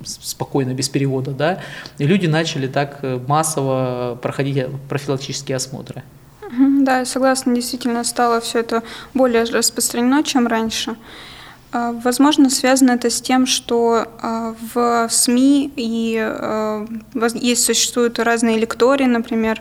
спокойно, 0.05 0.75
без 0.75 0.89
перевода, 0.89 1.31
да, 1.31 1.61
и 1.99 2.07
люди 2.07 2.27
начали 2.27 2.67
так 2.67 2.99
э, 3.03 3.21
массово 3.27 4.19
проходить 4.21 4.67
профилактические 4.89 5.57
осмотры. 5.57 6.03
Да, 6.81 6.99
я 6.99 7.05
согласна, 7.05 7.55
действительно 7.55 8.05
стало 8.05 8.41
все 8.41 8.61
это 8.61 8.83
более 9.15 9.45
распространено, 9.45 10.23
чем 10.23 10.47
раньше. 10.47 10.97
А, 11.73 11.93
возможно, 12.05 12.51
связано 12.51 12.93
это 12.93 13.11
с 13.11 13.21
тем, 13.21 13.47
что 13.47 14.07
а, 14.23 14.55
в 14.73 15.09
СМИ 15.11 15.73
и 15.75 16.25
есть 17.35 17.65
существуют 17.65 18.19
разные 18.21 18.59
лектории, 18.59 19.07
например, 19.07 19.61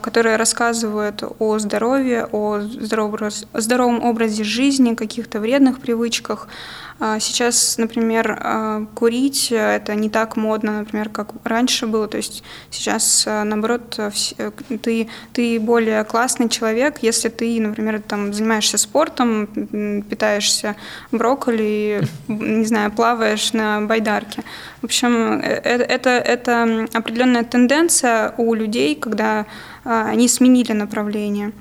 которые 0.00 0.36
рассказывают 0.36 1.22
о 1.38 1.58
здоровье, 1.58 2.26
о 2.32 2.60
здоровом 2.60 4.02
образе 4.02 4.44
жизни, 4.44 4.94
каких-то 4.94 5.40
вредных 5.40 5.80
привычках, 5.80 6.48
а 7.00 7.18
сейчас, 7.18 7.76
например, 7.76 8.38
а, 8.40 8.86
курить 8.94 9.50
э, 9.50 9.56
это 9.56 9.94
не 9.96 10.08
так 10.08 10.36
модно, 10.36 10.78
например, 10.78 11.08
как 11.08 11.32
раньше 11.42 11.86
было. 11.86 12.06
То 12.06 12.18
есть 12.18 12.44
сейчас, 12.70 13.24
э, 13.26 13.42
наоборот, 13.42 13.98
э, 13.98 14.50
ты, 14.80 15.08
ты 15.32 15.58
более 15.58 16.04
классный 16.04 16.48
человек, 16.48 16.98
если 17.02 17.28
ты, 17.30 17.60
например, 17.60 18.00
там, 18.00 18.32
занимаешься 18.32 18.78
спортом, 18.78 20.02
питаешься 20.08 20.76
брокколи, 21.10 22.06
не 22.28 22.64
знаю, 22.64 22.92
плаваешь 22.92 23.52
на 23.52 23.80
байдарке. 23.80 24.44
В 24.80 24.84
общем, 24.84 25.40
это, 25.40 26.10
это 26.10 26.86
определенная 26.92 27.42
тенденция 27.42 28.34
у 28.36 28.54
людей, 28.54 28.94
когда 28.94 29.46
они 29.84 30.28
сменили 30.28 30.72
направление. 30.72 31.52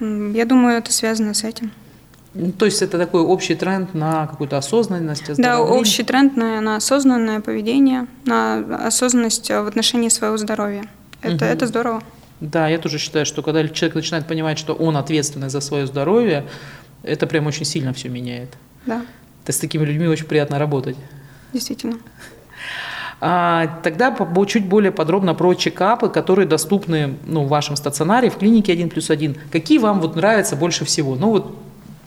Я 0.00 0.44
думаю, 0.44 0.78
это 0.78 0.92
связано 0.92 1.34
с 1.34 1.44
этим. 1.44 1.72
Ну, 2.34 2.52
то 2.52 2.66
есть 2.66 2.82
это 2.82 2.98
такой 2.98 3.22
общий 3.22 3.54
тренд 3.54 3.94
на 3.94 4.26
какую-то 4.26 4.58
осознанность? 4.58 5.24
Да, 5.36 5.60
общий 5.60 6.02
тренд 6.04 6.36
на, 6.36 6.60
на 6.60 6.76
осознанное 6.76 7.40
поведение, 7.40 8.06
на 8.24 8.86
осознанность 8.86 9.48
в 9.48 9.66
отношении 9.66 10.08
своего 10.08 10.36
здоровья. 10.36 10.84
Это, 11.22 11.44
угу. 11.44 11.44
это 11.44 11.66
здорово. 11.66 12.02
Да, 12.40 12.68
я 12.68 12.78
тоже 12.78 12.98
считаю, 12.98 13.26
что 13.26 13.42
когда 13.42 13.66
человек 13.68 13.96
начинает 13.96 14.26
понимать, 14.26 14.58
что 14.58 14.74
он 14.74 14.96
ответственный 14.96 15.48
за 15.48 15.60
свое 15.60 15.86
здоровье, 15.86 16.44
это 17.02 17.26
прям 17.26 17.46
очень 17.46 17.64
сильно 17.64 17.92
все 17.92 18.08
меняет. 18.08 18.56
Да. 18.86 19.04
То 19.44 19.52
с 19.52 19.58
такими 19.58 19.84
людьми 19.84 20.06
очень 20.06 20.26
приятно 20.26 20.58
работать. 20.58 20.96
Действительно. 21.52 21.98
А, 23.20 23.80
тогда 23.82 24.16
чуть 24.46 24.66
более 24.66 24.92
подробно 24.92 25.34
про 25.34 25.54
чекапы, 25.54 26.08
которые 26.08 26.46
доступны 26.46 27.16
ну, 27.26 27.44
в 27.44 27.48
вашем 27.48 27.76
стационаре, 27.76 28.30
в 28.30 28.36
клинике 28.36 28.72
1 28.72 28.90
плюс 28.90 29.10
1. 29.10 29.36
Какие 29.50 29.78
вам 29.78 30.00
вот 30.00 30.14
нравятся 30.14 30.54
больше 30.56 30.84
всего? 30.84 31.16
Ну 31.16 31.30
вот 31.30 31.56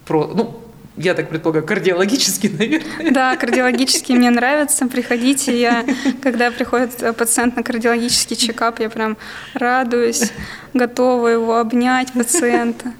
про, 0.06 0.28
ну, 0.34 0.56
я 0.98 1.14
так 1.14 1.30
предполагаю, 1.30 1.66
кардиологический, 1.66 2.50
наверное. 2.58 3.12
Да, 3.12 3.36
кардиологический 3.36 4.16
мне 4.16 4.30
нравится. 4.30 4.88
Приходите, 4.88 5.60
я, 5.60 5.86
когда 6.22 6.52
приходит 6.52 7.16
пациент 7.18 7.56
на 7.56 7.64
кардиологический 7.64 8.36
чекап, 8.36 8.80
я 8.80 8.90
прям 8.90 9.18
радуюсь, 9.54 10.32
готова 10.74 11.28
его 11.28 11.58
обнять, 11.58 12.14
пациента. 12.14 12.94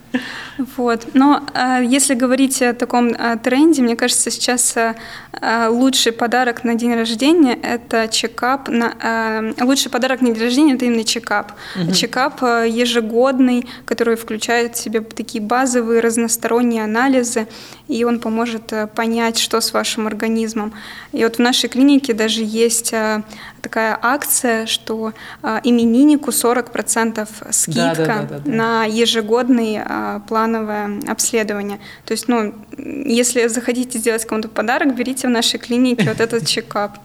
Вот. 0.82 1.10
Но 1.14 1.44
э, 1.54 1.84
если 1.86 2.16
говорить 2.16 2.60
о 2.64 2.74
таком 2.74 3.10
э, 3.10 3.38
тренде, 3.38 3.84
мне 3.84 3.96
кажется, 3.96 4.32
сейчас 4.32 4.76
э, 4.76 4.96
лучший 5.70 6.12
подарок 6.12 6.64
на 6.64 6.74
день 6.74 6.96
рождения– 6.96 7.54
это 7.64 8.08
чекап. 8.08 8.68
На, 8.68 9.54
лучший 9.62 9.92
подарок 9.92 10.22
на 10.22 10.32
день 10.32 10.44
рождения– 10.44 10.74
это 10.76 10.86
именно 10.86 11.04
чекап. 11.04 11.52
Угу. 11.76 11.92
Чекап 11.94 12.42
ежегодный, 12.42 13.68
который 13.86 14.16
включает 14.16 14.76
в 14.76 14.80
себя 14.80 15.02
такие 15.02 15.44
базовые 15.44 16.02
разносторонние 16.02 16.84
анализы, 16.84 17.48
и 17.88 18.04
он 18.04 18.20
поможет 18.20 18.74
понять, 18.96 19.38
что 19.38 19.62
с 19.62 19.74
вашим 19.74 20.08
организмом. 20.08 20.74
И 21.12 21.24
вот 21.24 21.36
в 21.36 21.40
нашей 21.40 21.70
клинике 21.70 22.14
даже 22.14 22.42
есть 22.44 22.94
такая 23.62 23.98
акция, 24.02 24.66
что 24.66 25.14
э, 25.44 25.60
имениннику 25.64 26.32
40% 26.32 27.28
скидка 27.52 27.96
да, 27.96 27.96
да, 27.96 28.06
да, 28.06 28.24
да, 28.24 28.40
да. 28.40 28.52
на 28.52 28.86
ежегодный 28.86 29.80
плановое 30.28 31.00
обследование. 31.08 31.80
То 32.06 32.12
есть, 32.14 32.28
ну, 32.28 32.54
если 32.78 33.48
захотите 33.48 34.00
сделать 34.00 34.26
кому-то 34.26 34.50
подарок, 34.50 34.96
берите 34.96 35.28
в 35.28 35.32
нашей 35.32 35.60
клинике 35.60 36.10
вот 36.10 36.20
этот 36.20 36.46
чекап. 36.46 36.98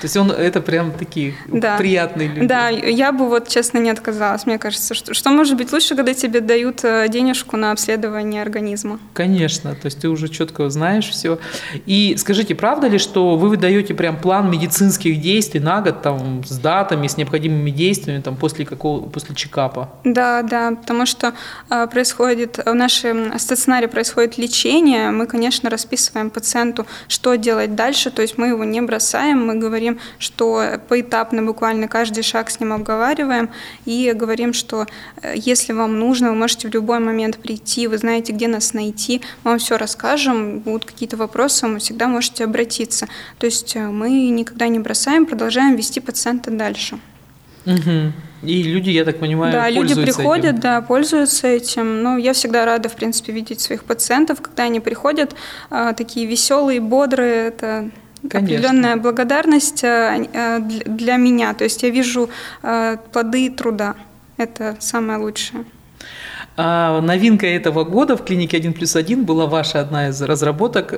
То 0.00 0.06
есть 0.06 0.16
он 0.16 0.30
это 0.30 0.60
прям 0.62 0.92
такие 0.92 1.34
да. 1.46 1.76
приятные 1.76 2.28
люди. 2.28 2.46
Да, 2.46 2.68
я 2.68 3.12
бы 3.12 3.28
вот 3.28 3.48
честно 3.48 3.78
не 3.78 3.90
отказалась. 3.90 4.46
Мне 4.46 4.58
кажется, 4.58 4.94
что, 4.94 5.12
что 5.12 5.30
может 5.30 5.58
быть 5.58 5.72
лучше, 5.72 5.94
когда 5.94 6.14
тебе 6.14 6.40
дают 6.40 6.82
э, 6.84 7.06
денежку 7.08 7.58
на 7.58 7.72
обследование 7.72 8.40
организма. 8.40 8.98
Конечно, 9.12 9.74
то 9.74 9.86
есть 9.86 10.00
ты 10.00 10.08
уже 10.08 10.28
четко 10.28 10.70
знаешь 10.70 11.08
все. 11.08 11.38
И 11.84 12.16
скажите, 12.16 12.54
правда 12.54 12.88
ли, 12.88 12.96
что 12.96 13.36
вы 13.36 13.50
выдаете 13.50 13.92
прям 13.92 14.16
план 14.16 14.50
медицинских 14.50 15.20
действий 15.20 15.60
на 15.60 15.82
год 15.82 16.00
там 16.00 16.44
с 16.44 16.58
датами, 16.58 17.06
с 17.06 17.18
необходимыми 17.18 17.70
действиями 17.70 18.22
там 18.22 18.36
после 18.36 18.64
какого 18.64 19.06
после 19.06 19.34
чекапа? 19.34 19.90
Да, 20.04 20.42
да, 20.42 20.70
потому 20.70 21.04
что 21.04 21.34
э, 21.68 21.86
происходит 21.88 22.58
в 22.64 22.72
нашем 22.72 23.38
стационаре 23.38 23.86
происходит 23.88 24.38
лечение, 24.38 25.10
мы, 25.10 25.26
конечно, 25.26 25.68
расписываем 25.68 26.30
пациенту, 26.30 26.86
что 27.08 27.34
делать 27.34 27.74
дальше, 27.74 28.10
то 28.10 28.22
есть 28.22 28.38
мы 28.38 28.48
его 28.48 28.64
не 28.64 28.80
бросаем, 28.80 29.46
мы 29.46 29.56
говорим 29.56 29.89
говорим, 29.90 30.00
что 30.18 30.80
поэтапно 30.88 31.42
буквально 31.42 31.88
каждый 31.88 32.22
шаг 32.22 32.50
с 32.50 32.60
ним 32.60 32.72
обговариваем 32.72 33.50
и 33.86 34.12
говорим, 34.14 34.52
что 34.52 34.86
э, 35.22 35.34
если 35.36 35.72
вам 35.72 35.98
нужно, 35.98 36.30
вы 36.30 36.36
можете 36.36 36.68
в 36.68 36.74
любой 36.74 36.98
момент 36.98 37.38
прийти, 37.38 37.86
вы 37.86 37.98
знаете, 37.98 38.32
где 38.32 38.48
нас 38.48 38.74
найти, 38.74 39.20
мы 39.44 39.52
вам 39.52 39.58
все 39.58 39.76
расскажем, 39.76 40.60
будут 40.60 40.84
какие-то 40.84 41.16
вопросы, 41.16 41.66
вы 41.66 41.78
всегда 41.78 42.06
можете 42.08 42.44
обратиться. 42.44 43.06
То 43.38 43.46
есть 43.46 43.76
э, 43.76 43.88
мы 43.88 44.10
никогда 44.30 44.68
не 44.68 44.78
бросаем, 44.78 45.26
продолжаем 45.26 45.76
вести 45.76 46.00
пациента 46.00 46.50
дальше. 46.50 46.98
Угу. 47.66 48.12
И 48.42 48.62
люди, 48.62 48.90
я 48.90 49.04
так 49.04 49.18
понимаю, 49.18 49.52
да, 49.52 49.68
люди 49.68 49.94
приходят, 49.94 50.52
этим. 50.52 50.60
да, 50.60 50.80
пользуются 50.80 51.46
этим. 51.46 52.02
Ну, 52.02 52.16
я 52.16 52.32
всегда 52.32 52.64
рада, 52.64 52.88
в 52.88 52.94
принципе, 52.94 53.32
видеть 53.32 53.60
своих 53.60 53.84
пациентов, 53.84 54.40
когда 54.40 54.62
они 54.62 54.80
приходят, 54.80 55.34
э, 55.70 55.92
такие 55.96 56.26
веселые, 56.26 56.80
бодрые. 56.80 57.48
Это 57.48 57.90
Конечно. 58.28 58.56
определенная 58.56 58.96
благодарность 58.96 59.82
э, 59.82 60.26
э, 60.32 60.60
для 60.60 61.16
меня. 61.16 61.54
То 61.54 61.64
есть 61.64 61.82
я 61.82 61.90
вижу 61.90 62.28
э, 62.62 62.96
плоды 63.12 63.50
труда. 63.50 63.94
Это 64.36 64.76
самое 64.78 65.18
лучшее. 65.18 65.64
А 66.56 67.00
новинка 67.00 67.46
этого 67.46 67.84
года 67.84 68.16
в 68.16 68.24
клинике 68.24 68.58
1 68.58 68.74
плюс 68.74 68.94
1 68.96 69.24
была 69.24 69.46
ваша 69.46 69.80
одна 69.80 70.08
из 70.08 70.20
разработок, 70.20 70.88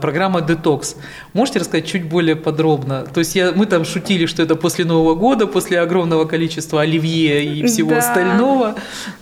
программа 0.00 0.40
«Детокс». 0.40 0.96
Можете 1.34 1.60
рассказать 1.60 1.86
чуть 1.86 2.08
более 2.08 2.34
подробно? 2.34 3.02
То 3.02 3.20
есть 3.20 3.36
я, 3.36 3.52
мы 3.52 3.66
там 3.66 3.84
шутили, 3.84 4.26
что 4.26 4.42
это 4.42 4.56
после 4.56 4.84
Нового 4.84 5.14
года, 5.14 5.46
после 5.46 5.80
огромного 5.80 6.24
количества 6.24 6.80
оливье 6.80 7.44
и 7.44 7.64
всего 7.66 7.90
да. 7.90 7.98
остального. 7.98 8.74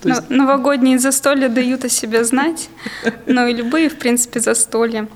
То 0.02 0.08
есть... 0.08 0.30
Новогодние 0.30 0.98
застолья 0.98 1.48
дают 1.48 1.84
о 1.84 1.90
себе 1.90 2.24
знать, 2.24 2.70
но 3.26 3.46
и 3.46 3.54
любые, 3.54 3.90
в 3.90 3.98
принципе, 3.98 4.40
застолья. 4.40 5.08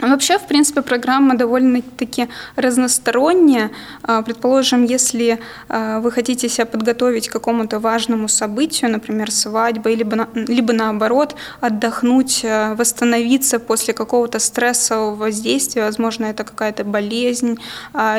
Вообще, 0.00 0.38
в 0.38 0.46
принципе, 0.46 0.80
программа 0.80 1.36
довольно-таки 1.36 2.28
разносторонняя. 2.56 3.70
А, 4.02 4.22
предположим, 4.22 4.84
если 4.84 5.38
а, 5.68 6.00
вы 6.00 6.10
хотите 6.10 6.48
себя 6.48 6.64
подготовить 6.64 7.28
к 7.28 7.32
какому-то 7.32 7.78
важному 7.78 8.28
событию, 8.28 8.90
например, 8.90 9.30
свадьба, 9.30 9.90
либо, 9.90 10.28
либо 10.34 10.72
наоборот, 10.72 11.36
отдохнуть, 11.60 12.42
а, 12.44 12.74
восстановиться 12.76 13.58
после 13.58 13.92
какого-то 13.92 14.38
стрессового 14.38 15.14
воздействия, 15.14 15.84
возможно, 15.84 16.26
это 16.26 16.44
какая-то 16.44 16.84
болезнь, 16.84 17.58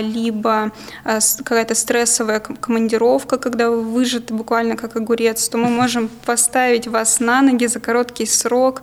либо 0.01 0.71
какая-то 1.03 1.75
стрессовая 1.75 2.39
командировка, 2.39 3.37
когда 3.37 3.69
вы 3.69 3.81
выжаты 3.81 4.33
буквально 4.33 4.75
как 4.75 4.95
огурец, 4.95 5.49
то 5.49 5.57
мы 5.57 5.69
можем 5.69 6.09
поставить 6.25 6.87
вас 6.87 7.19
на 7.19 7.41
ноги 7.41 7.65
за 7.65 7.79
короткий 7.79 8.25
срок, 8.25 8.81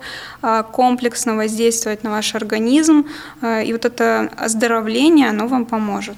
комплексно 0.71 1.35
воздействовать 1.35 2.03
на 2.03 2.11
ваш 2.11 2.35
организм, 2.35 2.88
организм, 2.89 3.05
э, 3.41 3.65
и 3.65 3.73
вот 3.73 3.85
это 3.85 4.29
оздоровление, 4.37 5.29
оно 5.29 5.47
вам 5.47 5.65
поможет. 5.65 6.17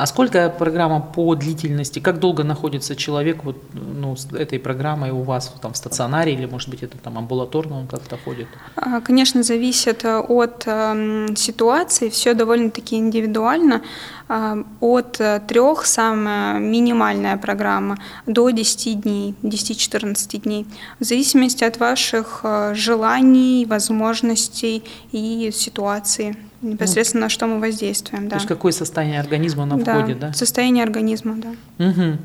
А 0.00 0.06
сколько 0.06 0.48
программа 0.48 1.02
по 1.02 1.34
длительности? 1.34 1.98
Как 1.98 2.20
долго 2.20 2.42
находится 2.42 2.96
человек 2.96 3.44
вот, 3.44 3.56
ну, 3.74 4.16
с 4.16 4.32
этой 4.32 4.58
программой 4.58 5.10
у 5.10 5.22
вас 5.24 5.54
там, 5.60 5.74
в 5.74 5.76
стационаре 5.76 6.32
или, 6.32 6.46
может 6.46 6.70
быть, 6.70 6.82
это 6.82 6.96
там 6.96 7.18
амбулаторно 7.18 7.80
он 7.80 7.86
как-то 7.86 8.16
ходит? 8.16 8.46
А, 8.76 9.02
конечно, 9.02 9.42
зависит 9.42 10.06
э, 10.06 10.16
от 10.16 10.62
э, 10.64 11.26
ситуации, 11.36 12.08
все 12.08 12.32
довольно-таки 12.32 12.96
индивидуально. 12.96 13.82
Э, 14.30 14.64
от 14.80 15.20
трех 15.46 15.84
самая 15.84 16.58
минимальная 16.58 17.36
программа 17.36 17.98
до 18.26 18.48
10 18.48 19.02
дней, 19.02 19.34
10-14 19.42 20.38
дней, 20.38 20.66
в 20.98 21.04
зависимости 21.04 21.62
от 21.62 21.78
ваших 21.78 22.40
э, 22.42 22.72
желаний, 22.74 23.66
возможностей 23.66 24.82
и 25.12 25.50
ситуации 25.52 26.38
непосредственно 26.62 27.22
на 27.22 27.28
что 27.28 27.46
мы 27.46 27.60
воздействуем. 27.60 28.24
Да. 28.24 28.30
То 28.30 28.36
есть 28.36 28.48
какое 28.48 28.72
состояние 28.72 29.20
организма 29.20 29.64
на 29.64 29.78
да, 29.78 29.98
входит, 29.98 30.18
да? 30.18 30.32
Состояние 30.32 30.84
организма, 30.84 31.36
да. 31.36 31.84
Угу. 31.86 32.18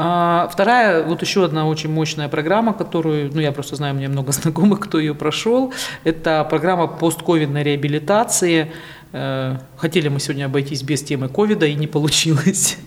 А, 0.00 0.48
вторая, 0.52 1.02
вот 1.02 1.22
еще 1.22 1.44
одна 1.44 1.66
очень 1.66 1.90
мощная 1.90 2.28
программа, 2.28 2.72
которую, 2.72 3.32
ну 3.34 3.40
я 3.40 3.50
просто 3.50 3.74
знаю, 3.74 3.94
у 3.94 3.96
меня 3.96 4.08
много 4.08 4.30
знакомых, 4.40 4.80
кто 4.80 5.00
ее 5.00 5.14
прошел, 5.14 5.72
это 6.04 6.46
программа 6.48 6.86
постковидной 6.86 7.64
реабилитации. 7.64 8.72
Э, 9.12 9.56
хотели 9.76 10.08
мы 10.08 10.20
сегодня 10.20 10.44
обойтись 10.44 10.82
без 10.82 11.02
темы 11.02 11.28
ковида, 11.28 11.66
и 11.66 11.74
не 11.74 11.86
получилось. 11.86 12.78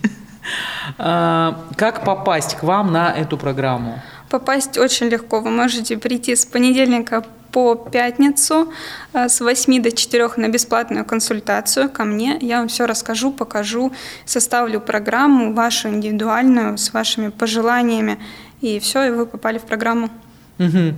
А, 0.98 1.68
как 1.76 2.04
попасть 2.04 2.56
к 2.56 2.64
вам 2.64 2.92
на 2.92 3.12
эту 3.12 3.38
программу? 3.38 4.02
Попасть 4.28 4.76
очень 4.76 5.06
легко. 5.06 5.40
Вы 5.40 5.50
можете 5.50 5.96
прийти 5.96 6.34
с 6.34 6.44
понедельника 6.44 7.24
по 7.52 7.74
пятницу 7.74 8.72
э, 9.12 9.28
с 9.28 9.40
8 9.40 9.82
до 9.82 9.92
4 9.92 10.30
на 10.36 10.48
бесплатную 10.48 11.04
консультацию 11.04 11.90
ко 11.90 12.04
мне. 12.04 12.38
Я 12.40 12.58
вам 12.58 12.68
все 12.68 12.86
расскажу, 12.86 13.30
покажу, 13.30 13.92
составлю 14.24 14.80
программу 14.80 15.52
вашу 15.52 15.88
индивидуальную 15.88 16.78
с 16.78 16.92
вашими 16.92 17.28
пожеланиями. 17.28 18.18
И 18.62 18.78
все, 18.80 19.04
и 19.04 19.10
вы 19.10 19.26
попали 19.26 19.58
в 19.58 19.62
программу. 19.62 20.10
Угу. 20.58 20.94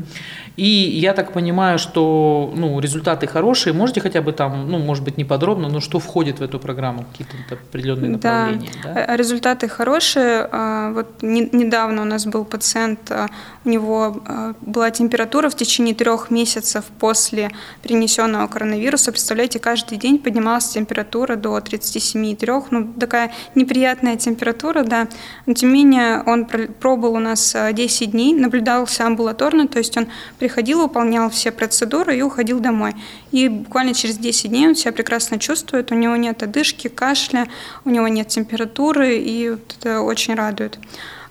И 0.57 0.67
я 0.67 1.15
так 1.15 1.33
понимаю, 1.33 1.79
что 1.79 2.53
ну, 2.55 2.79
результаты 2.79 3.27
хорошие. 3.27 3.73
Можете 3.73 4.01
хотя 4.01 4.23
бы 4.23 4.33
там, 4.33 4.71
ну, 4.71 4.79
может 4.79 5.03
быть, 5.03 5.19
не 5.19 5.25
подробно, 5.25 5.69
но 5.69 5.81
что 5.81 5.99
входит 5.99 6.39
в 6.39 6.43
эту 6.43 6.61
программу, 6.61 7.05
какие-то 7.11 7.55
определенные 7.55 8.13
направления? 8.13 8.71
Да, 8.85 8.95
да? 8.95 9.05
Э, 9.07 9.17
результаты 9.17 9.69
хорошие. 9.69 10.49
А, 10.53 10.93
вот 10.93 11.23
недавно 11.23 12.03
у 12.03 12.05
нас 12.05 12.27
был 12.27 12.45
пациент, 12.45 13.11
а, 13.11 13.27
у 13.65 13.69
него 13.69 14.23
а, 14.27 14.55
была 14.61 14.93
температура 14.93 15.51
в 15.51 15.57
течение 15.57 15.95
трех 15.95 16.31
месяцев 16.31 16.85
после 17.01 17.51
перенесенного 17.83 18.47
коронавируса. 18.47 19.11
Представляете, 19.11 19.59
каждый 19.59 19.99
день 19.99 20.19
поднималась 20.19 20.69
температура 20.69 21.35
до 21.35 21.59
37,3. 21.59 22.65
Ну, 22.71 22.93
такая 23.01 23.33
неприятная 23.57 24.17
температура, 24.17 24.85
да. 24.85 25.09
Но 25.47 25.55
тем 25.55 25.73
не 25.73 25.85
менее, 25.85 26.23
он 26.27 26.47
пробыл 26.47 27.15
у 27.15 27.19
нас 27.19 27.57
10 27.73 28.13
дней, 28.13 28.35
наблюдался 28.35 29.05
амбулаторно, 29.07 29.67
то 29.67 29.79
есть 29.79 29.97
он 29.97 30.07
приходил, 30.45 30.83
выполнял 30.83 31.31
все 31.31 31.51
процедуры 31.51 32.19
и 32.19 32.21
уходил 32.21 32.61
домой. 32.61 32.93
И 33.33 33.49
буквально 33.49 33.95
через 33.95 34.19
10 34.19 34.51
дней 34.51 34.69
он 34.69 34.75
себя 34.75 34.93
прекрасно 34.93 35.39
чувствует, 35.39 35.91
у 35.91 35.95
него 35.95 36.17
нет 36.17 36.43
одышки, 36.43 36.89
кашля, 36.89 37.49
у 37.87 37.91
него 37.91 38.09
нет 38.09 38.29
температуры, 38.29 39.17
и 39.17 39.49
вот 39.53 39.77
это 39.81 40.03
очень 40.03 40.35
радует. 40.35 40.79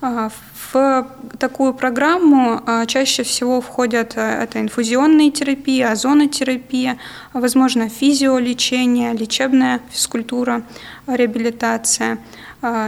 А, 0.02 0.32
в 0.72 1.08
такую 1.38 1.76
программу 1.76 2.60
а, 2.66 2.88
чаще 2.88 3.22
всего 3.22 3.62
входят 3.62 4.14
а, 4.16 4.44
это 4.44 4.60
инфузионная 4.60 5.30
терапия, 5.30 5.92
озонотерапия, 5.92 6.98
возможно, 7.34 7.90
физиолечение, 7.90 9.14
лечебная 9.14 9.80
физкультура, 9.92 10.64
реабилитация. 11.06 12.18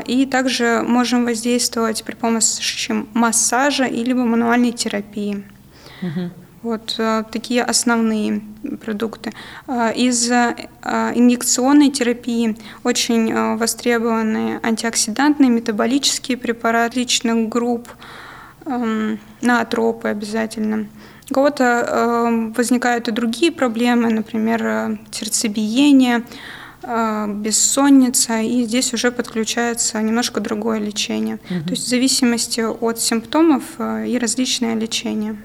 И 0.07 0.25
также 0.25 0.83
можем 0.87 1.25
воздействовать 1.25 2.03
при 2.05 2.15
помощи 2.15 2.93
массажа 3.13 3.83
или 3.83 4.13
мануальной 4.13 4.71
терапии. 4.71 5.43
Угу. 6.07 6.31
Вот 6.65 6.95
э, 6.97 7.23
такие 7.31 7.63
основные 7.63 8.41
продукты. 8.83 9.33
Э, 9.67 9.93
из 9.95 10.31
э, 10.31 10.55
инъекционной 11.13 11.91
терапии 11.91 12.57
очень 12.83 13.55
востребованы 13.57 14.59
антиоксидантные, 14.63 15.51
метаболические 15.51 16.37
препараты 16.37 17.01
личных 17.01 17.49
групп, 17.49 17.87
эм, 18.65 19.19
наотропы 19.41 20.07
обязательно. 20.07 20.87
У 21.29 21.33
кого-то 21.35 22.51
возникают 22.55 23.07
и 23.07 23.11
другие 23.11 23.51
проблемы, 23.51 24.09
например, 24.11 24.99
сердцебиение, 25.11 26.23
бессонница, 26.83 28.41
и 28.41 28.63
здесь 28.63 28.93
уже 28.93 29.11
подключается 29.11 29.99
немножко 30.01 30.39
другое 30.39 30.79
лечение. 30.79 31.39
Угу. 31.49 31.63
То 31.63 31.69
есть 31.71 31.85
в 31.85 31.89
зависимости 31.89 32.61
от 32.61 32.99
симптомов 32.99 33.63
и 33.79 34.17
различное 34.19 34.75
лечение. 34.75 35.35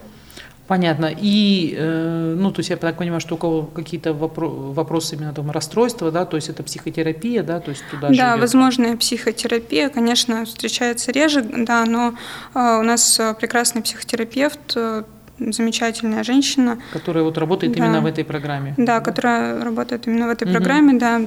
Понятно. 0.70 1.10
И, 1.20 1.74
э, 1.76 2.36
ну, 2.38 2.52
то 2.52 2.60
есть 2.60 2.70
я 2.70 2.76
так 2.76 2.96
понимаю, 2.96 3.20
что 3.20 3.34
у 3.34 3.38
кого 3.38 3.62
какие-то 3.64 4.10
вопро- 4.10 4.72
вопросы 4.72 5.16
именно 5.16 5.32
там 5.32 5.50
расстройства, 5.50 6.12
да, 6.12 6.24
то 6.24 6.36
есть 6.36 6.48
это 6.48 6.62
психотерапия, 6.62 7.42
да, 7.42 7.58
то 7.58 7.70
есть 7.70 7.82
туда 7.90 8.06
Да, 8.08 8.14
идет. 8.14 8.40
возможная 8.40 8.96
психотерапия, 8.96 9.88
конечно, 9.88 10.44
встречается 10.44 11.10
реже, 11.10 11.42
да, 11.42 11.84
но 11.86 12.14
э, 12.54 12.78
у 12.78 12.82
нас 12.84 13.20
прекрасный 13.40 13.82
психотерапевт, 13.82 14.76
э, 14.76 15.02
замечательная 15.40 16.22
женщина. 16.22 16.78
Которая 16.92 17.24
вот 17.24 17.36
работает 17.38 17.72
Да. 17.72 17.78
именно 17.78 18.00
в 18.00 18.06
этой 18.06 18.22
программе. 18.24 18.74
Да, 18.76 19.00
которая 19.00 19.64
работает 19.64 20.06
именно 20.06 20.28
в 20.28 20.30
этой 20.30 20.44
Мгм. 20.44 20.52
программе, 20.52 20.98
да, 21.00 21.20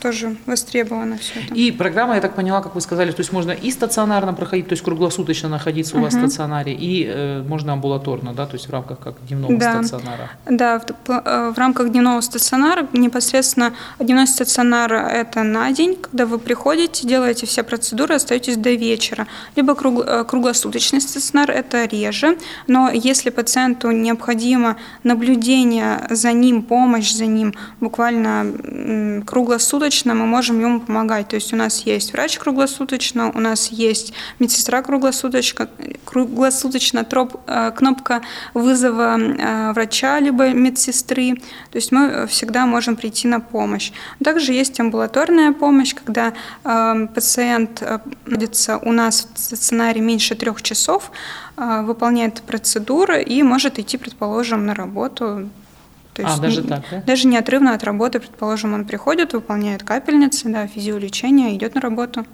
тоже 0.00 0.36
востребовано 0.46 1.18
все 1.18 1.40
это. 1.40 1.54
И 1.54 1.70
программа, 1.70 2.14
я 2.14 2.20
так 2.20 2.34
поняла, 2.34 2.60
как 2.62 2.74
вы 2.74 2.80
сказали, 2.80 3.10
то 3.12 3.20
есть 3.20 3.32
можно 3.32 3.50
и 3.52 3.70
стационарно 3.70 4.34
проходить, 4.34 4.68
то 4.68 4.72
есть 4.72 4.82
круглосуточно 4.84 5.48
находиться 5.48 5.96
у 5.96 6.00
вас 6.00 6.14
в 6.14 6.18
стационаре, 6.18 6.72
и 6.72 7.06
э, 7.08 7.42
можно 7.48 7.72
амбулаторно, 7.72 8.32
да, 8.32 8.46
то 8.46 8.54
есть 8.54 8.68
в 8.68 8.72
рамках 8.72 8.98
как 8.98 9.14
дневного 9.26 9.56
Да. 9.58 9.82
стационара. 9.82 10.30
Да, 10.48 10.78
в, 10.78 10.84
э, 11.10 11.52
в 11.54 11.58
рамках 11.58 11.90
дневного 11.90 12.20
стационара 12.20 12.86
непосредственно 12.92 13.72
дневной 13.98 14.26
стационар– 14.26 14.92
это 14.92 15.42
на 15.42 15.70
день, 15.72 15.96
когда 16.00 16.26
вы 16.26 16.38
приходите, 16.38 17.06
делаете 17.06 17.46
все 17.46 17.62
процедуры, 17.62 18.14
остаетесь 18.14 18.56
до 18.56 18.70
вечера. 18.74 19.26
Либо 19.56 19.74
круг- 19.74 20.04
э, 20.06 20.24
круглосуточный 20.24 21.00
стационар– 21.00 21.50
это 21.52 21.84
реже, 21.84 22.36
но 22.66 22.90
если 22.90 23.30
пациенту 23.30 23.90
необходимо 23.90 24.76
наблюдение 25.04 26.06
за 26.10 26.32
ним, 26.32 26.62
помощь 26.62 27.12
за 27.12 27.26
ним 27.26 27.54
буквально 27.80 28.46
м, 28.64 29.22
круглосуточно, 29.82 30.14
мы 30.14 30.26
можем 30.26 30.60
ему 30.60 30.80
помогать. 30.80 31.28
То 31.28 31.36
есть 31.36 31.52
у 31.52 31.56
нас 31.56 31.86
есть 31.86 32.12
врач 32.12 32.38
круглосуточно, 32.38 33.32
у 33.34 33.40
нас 33.40 33.72
есть 33.72 34.12
медсестра 34.38 34.82
круглосуточно, 34.82 35.68
круглосуточно 36.04 37.00
троп- 37.00 37.40
э, 37.46 37.72
кнопка 37.72 38.22
вызова 38.54 39.18
э, 39.18 39.72
врача 39.72 40.20
либо 40.20 40.50
медсестры. 40.50 41.34
То 41.70 41.78
есть 41.78 41.92
мы 41.92 42.26
всегда 42.28 42.66
можем 42.66 42.96
прийти 42.96 43.28
на 43.28 43.40
помощь. 43.40 43.92
Также 44.22 44.52
есть 44.52 44.78
амбулаторная 44.80 45.52
помощь, 45.52 45.94
когда 45.94 46.32
э, 46.64 47.08
пациент 47.14 47.82
э, 47.82 47.98
находится 48.26 48.78
у 48.78 48.92
нас 48.92 49.28
в 49.34 49.38
стационаре 49.38 50.00
меньше 50.00 50.34
трех 50.34 50.62
часов, 50.62 51.10
выполняет 51.56 52.42
процедуры 52.42 53.22
и 53.22 53.42
может 53.42 53.78
идти, 53.78 53.98
предположим, 53.98 54.66
на 54.66 54.74
работу. 54.74 55.48
То 56.14 56.22
А, 56.26 56.36
даже 56.38 56.62
не- 56.62 56.68
так, 56.68 56.82
да? 56.90 57.02
Даже 57.06 57.26
неотрывно 57.26 57.74
от 57.74 57.82
работы, 57.84 58.20
предположим, 58.20 58.74
он 58.74 58.84
приходит, 58.84 59.32
выполняет 59.32 59.82
капельницы, 59.82 60.48
да, 60.50 60.66
физиолечение, 60.66 61.56
идет 61.56 61.74
на 61.74 61.80
работу, 61.80 62.26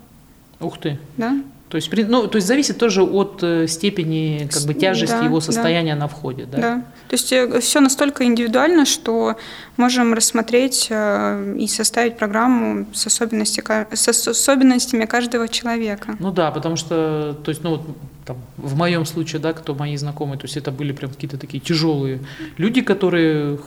Ух 0.60 0.78
ты. 0.78 0.98
да. 1.16 1.36
То 1.68 1.76
есть, 1.76 1.90
ну, 2.08 2.26
то 2.26 2.36
есть 2.36 2.48
зависит 2.48 2.78
тоже 2.78 3.02
от 3.02 3.42
э, 3.42 3.66
степени 3.66 4.48
как 4.50 4.62
бы, 4.64 4.74
тяжести 4.74 5.16
Да, 5.18 5.24
его 5.24 5.38
да. 5.38 5.44
состояния 5.44 5.94
на 5.94 6.08
входе, 6.08 6.46
да? 6.50 6.58
Да. 6.58 6.84
То 7.08 7.14
есть 7.14 7.32
все 7.64 7.80
настолько 7.80 8.24
индивидуально, 8.24 8.86
что 8.86 9.36
можем 9.76 10.14
рассмотреть 10.14 10.86
э, 10.90 11.56
и 11.58 11.66
составить 11.66 12.16
программу 12.16 12.86
с, 12.94 13.06
особенности, 13.06 13.62
с 13.92 14.08
ос- 14.08 14.28
особенностями 14.28 15.04
каждого 15.04 15.46
человека. 15.48 16.16
Ну 16.18 16.32
да, 16.32 16.50
потому 16.50 16.76
что, 16.76 17.36
то 17.44 17.50
есть, 17.50 17.62
ну 17.62 17.70
вот 17.70 17.82
там, 18.28 18.36
в 18.58 18.76
моем 18.76 19.06
случае, 19.06 19.40
да, 19.40 19.52
кто 19.54 19.74
мои 19.74 19.96
знакомые, 19.96 20.38
то 20.38 20.44
есть 20.44 20.56
это 20.58 20.70
были 20.70 20.92
прям 20.92 21.10
какие-то 21.10 21.38
такие 21.38 21.60
тяжелые 21.60 22.18
люди, 22.58 22.82
которые 22.82 23.58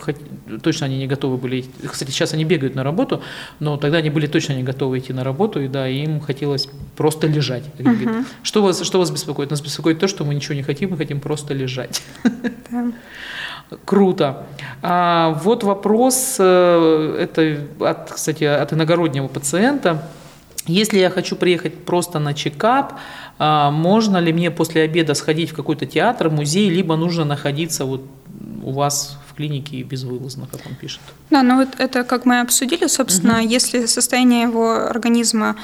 точно 0.62 0.86
они 0.86 0.98
не 0.98 1.08
готовы 1.08 1.38
были. 1.38 1.66
Кстати, 1.92 2.12
сейчас 2.12 2.34
они 2.34 2.46
бегают 2.46 2.76
на 2.76 2.84
работу, 2.84 3.24
но 3.60 3.78
тогда 3.78 3.98
они 3.98 4.12
были 4.12 4.28
точно 4.28 4.54
не 4.54 4.62
готовы 4.64 5.00
идти 5.00 5.14
на 5.14 5.24
работу, 5.24 5.60
и 5.62 5.68
да, 5.68 5.88
им 5.88 6.20
хотелось 6.20 6.70
просто 6.96 7.26
лежать. 7.28 7.64
Они 7.92 8.06
говорят, 8.06 8.22
Мгм. 8.22 8.26
Что 8.44 8.64
вас, 8.64 8.82
что 8.82 9.00
вас 9.00 9.12
беспокоит? 9.12 9.50
Нас 9.50 9.62
беспокоит 9.62 10.00
то, 10.00 10.08
что 10.08 10.26
мы 10.26 10.36
ничего 10.36 10.56
не 10.56 10.64
хотим, 10.64 10.92
мы 10.92 10.98
хотим 10.98 11.20
просто 11.20 11.54
лежать. 11.54 12.02
Да. 12.70 12.92
Круто. 13.86 14.46
А, 14.82 15.40
вот 15.44 15.64
вопрос, 15.64 16.36
э, 16.40 17.18
это, 17.20 17.58
от, 17.80 18.12
кстати, 18.12 18.44
от 18.44 18.74
иногороднего 18.74 19.28
пациента. 19.28 20.10
Если 20.68 21.00
я 21.00 21.10
хочу 21.10 21.36
приехать 21.36 21.86
просто 21.86 22.20
на 22.20 22.34
чекап, 22.34 23.00
а, 23.40 23.72
можно 23.72 24.18
ли 24.18 24.34
мне 24.34 24.52
после 24.52 24.84
обеда 24.84 25.14
сходить 25.14 25.52
в 25.52 25.56
какой-то 25.56 25.86
театр, 25.86 26.30
музей, 26.30 26.70
либо 26.70 26.96
нужно 26.96 27.26
находиться 27.26 27.86
вот 27.86 28.02
у 28.64 28.72
вас 28.72 29.18
в 29.28 29.34
клинике 29.34 29.82
безвылазно, 29.82 30.48
как 30.52 30.62
он 30.66 30.76
пишет? 30.76 31.02
Да, 31.30 31.42
ну 31.42 31.58
вот 31.58 31.70
это, 31.80 32.04
как 32.04 32.26
мы 32.26 32.42
обсудили, 32.42 32.88
собственно, 32.88 33.42
если 33.42 33.86
состояние 33.86 34.44
его 34.44 34.88
организма 34.88 35.56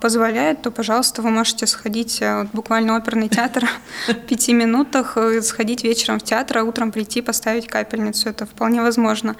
позволяет, 0.00 0.62
то, 0.62 0.70
пожалуйста, 0.70 1.22
вы 1.22 1.30
можете 1.30 1.66
сходить 1.66 2.20
а, 2.22 2.40
вот 2.40 2.48
буквально 2.52 2.96
оперный 2.96 3.28
театр 3.28 3.68
в 4.08 4.14
пяти 4.28 4.52
минутах, 4.52 5.16
э, 5.16 5.42
сходить 5.42 5.84
вечером 5.84 6.18
в 6.18 6.22
театр, 6.22 6.58
а 6.58 6.64
утром 6.64 6.90
прийти, 6.92 7.22
поставить 7.22 7.66
капельницу. 7.66 8.28
Это 8.28 8.46
вполне 8.46 8.82
возможно. 8.82 9.36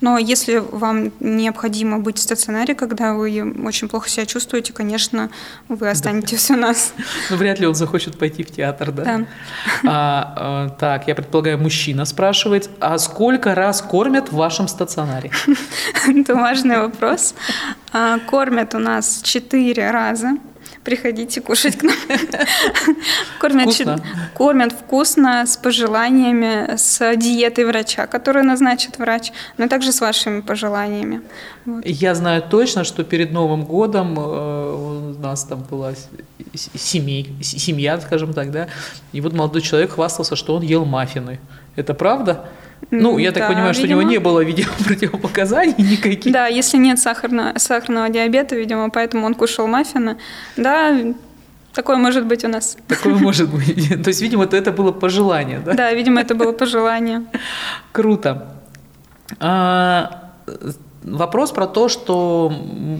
Но 0.00 0.18
если 0.18 0.56
вам 0.56 1.12
необходимо 1.20 1.98
быть 1.98 2.18
в 2.18 2.22
стационаре, 2.22 2.74
когда 2.74 3.14
вы 3.14 3.54
очень 3.64 3.88
плохо 3.88 4.08
себя 4.08 4.26
чувствуете, 4.26 4.72
конечно, 4.72 5.30
вы 5.68 5.90
останетесь 5.90 6.50
у 6.50 6.56
нас. 6.56 6.94
Ну, 7.30 7.36
вряд 7.36 7.58
ли 7.58 7.66
он 7.66 7.74
захочет 7.74 8.18
пойти 8.18 8.42
в 8.42 8.50
театр, 8.50 8.92
да? 8.92 9.04
Да. 9.04 9.26
А, 9.86 10.68
э, 10.68 10.78
так, 10.78 11.08
я 11.08 11.14
предполагаю, 11.14 11.58
мужчина 11.58 12.04
спрашивает, 12.04 12.70
а 12.80 12.98
сколько 12.98 13.54
раз 13.54 13.82
кормят 13.82 14.30
в 14.30 14.36
вашем 14.36 14.68
стационаре? 14.68 15.30
Это 16.06 16.34
важный 16.34 16.78
вопрос. 16.78 17.34
А, 17.92 18.18
Кормят 18.18 18.74
у 18.74 18.78
нас 18.78 19.20
четыре 19.22 19.73
раза. 19.80 20.36
Приходите 20.82 21.40
кушать 21.40 21.76
к 21.76 21.82
нам. 21.82 21.96
Кормят, 23.40 23.62
Вкусно? 23.64 24.00
кормят 24.34 24.72
вкусно, 24.72 25.46
с 25.46 25.56
пожеланиями, 25.56 26.76
с 26.76 27.16
диетой 27.16 27.64
врача, 27.64 28.06
которую 28.06 28.44
назначит 28.44 28.98
врач, 28.98 29.32
но 29.58 29.68
также 29.68 29.92
с 29.92 30.00
вашими 30.00 30.40
пожеланиями. 30.40 31.22
Вот. 31.64 31.84
Я 31.86 32.14
знаю 32.14 32.42
точно, 32.42 32.84
что 32.84 33.04
перед 33.04 33.32
Новым 33.32 33.64
годом 33.64 34.18
э, 34.18 34.74
у 34.74 35.18
нас 35.18 35.44
там 35.44 35.62
была 35.70 35.92
семей, 36.54 37.34
семья, 37.42 38.00
скажем 38.00 38.32
так, 38.34 38.50
да, 38.50 38.68
и 39.12 39.20
вот 39.20 39.32
молодой 39.32 39.62
человек 39.62 39.92
хвастался, 39.92 40.36
что 40.36 40.54
он 40.54 40.62
ел 40.62 40.84
маффины. 40.84 41.40
Это 41.76 41.94
правда? 41.94 42.48
Ну, 42.90 43.18
я 43.18 43.32
так 43.32 43.42
Да, 43.44 43.48
понимаю, 43.48 43.74
что 43.74 43.84
у 43.84 43.86
него 43.86 44.00
видимо. 44.00 44.12
не 44.12 44.18
было, 44.18 44.40
видимо, 44.44 44.70
противопоказаний 44.84 45.74
никаких. 45.78 46.32
Да, 46.32 46.46
если 46.46 46.76
нет 46.78 46.98
сахарно- 46.98 47.58
сахарного 47.58 48.08
диабета, 48.08 48.56
видимо, 48.56 48.90
поэтому 48.90 49.26
он 49.26 49.34
кушал 49.34 49.66
маффины. 49.66 50.16
Да, 50.56 50.94
такое 51.72 51.96
может 51.96 52.26
быть 52.26 52.44
у 52.44 52.48
нас. 52.48 52.76
Такое 52.88 53.14
может 53.14 53.48
быть. 53.50 53.88
То 54.04 54.08
есть, 54.08 54.22
видимо, 54.22 54.44
это, 54.44 54.72
было 54.72 54.92
пожелание, 54.92 55.60
да? 55.64 55.72
Да, 55.74 55.92
видимо, 55.92 56.20
это 56.20 56.34
было 56.34 56.52
пожелание. 56.52 57.22
Круто. 57.92 58.56
А, 59.40 60.30
вопрос 61.02 61.52
про 61.52 61.66
то, 61.66 61.88
что 61.88 62.52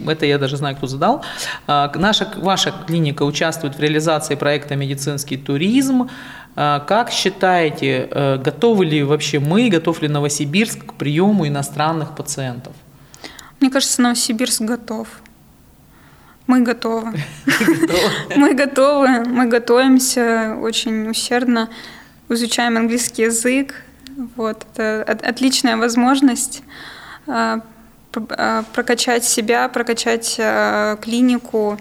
это 0.09 0.27
я 0.27 0.38
даже 0.38 0.57
знаю, 0.57 0.77
кто 0.77 0.87
задал. 0.87 1.23
А, 1.66 1.90
наша, 1.94 2.27
ваша 2.37 2.73
клиника 2.87 3.23
участвует 3.25 3.77
в 3.77 3.81
реализации 3.81 4.35
проекта 4.35 4.77
«Медицинский 4.77 5.37
туризм». 5.37 6.09
А, 6.57 6.81
Как 6.81 7.11
считаете, 7.11 8.09
э, 8.11 8.38
готовы 8.38 8.85
ли 8.85 9.03
вообще 9.03 9.40
мы, 9.40 9.69
готов 9.71 10.03
ли 10.03 10.09
Новосибирск 10.09 10.87
к 10.87 10.93
приему 10.95 11.47
иностранных 11.49 12.14
пациентов? 12.14 12.73
Мне 13.61 13.71
кажется, 13.71 14.01
Новосибирск 14.03 14.62
готов. 14.62 15.09
Мы 16.47 16.61
готовы. 16.62 17.14
Мы 18.37 18.55
готовы, 18.55 19.25
мы 19.25 19.47
готовимся 19.47 20.57
очень 20.61 21.09
усердно, 21.09 21.71
изучаем 22.29 22.77
английский 22.77 23.23
язык. 23.23 23.75
Вот, 24.37 24.64
это 24.75 25.03
от- 25.11 25.25
отличная 25.25 25.77
возможность 25.77 26.62
а, 27.27 27.61
а, 28.31 28.62
прокачать 28.75 29.25
себя, 29.25 29.69
прокачать 29.69 30.35
клинику. 31.01 31.79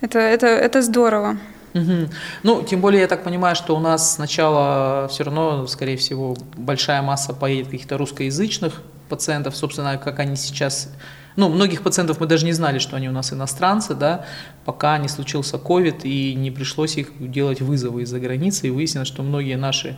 Это, 0.00 0.18
это, 0.18 0.46
это 0.46 0.80
здорово. 0.82 1.36
Мгм. 1.74 2.10
Ну, 2.42 2.62
тем 2.62 2.80
более, 2.80 3.02
я 3.02 3.06
так 3.06 3.22
понимаю, 3.22 3.54
что 3.54 3.76
у 3.76 3.80
нас 3.80 4.14
сначала 4.14 5.08
все 5.08 5.24
равно, 5.24 5.66
скорее 5.66 5.96
всего, 5.96 6.36
большая 6.56 7.02
масса 7.02 7.32
поедет 7.32 7.66
каких-то 7.66 7.96
русскоязычных 7.96 8.82
пациентов, 9.08 9.56
собственно, 9.56 9.98
как 9.98 10.18
они 10.18 10.36
сейчас... 10.36 10.92
Ну, 11.36 11.48
многих 11.48 11.82
пациентов 11.82 12.18
мы 12.20 12.26
даже 12.26 12.44
не 12.44 12.52
знали, 12.52 12.80
что 12.80 12.96
они 12.96 13.08
у 13.08 13.12
нас 13.12 13.32
иностранцы, 13.32 13.94
да, 13.94 14.26
пока 14.64 14.98
не 14.98 15.08
случился 15.08 15.58
ковид 15.58 16.04
и 16.04 16.34
не 16.34 16.50
пришлось 16.50 16.96
их 16.96 17.10
делать 17.20 17.60
вызовы 17.60 18.02
из-за 18.02 18.18
границы, 18.18 18.66
и 18.66 18.70
выяснилось, 18.70 19.08
что 19.08 19.22
многие 19.22 19.56
наши 19.56 19.96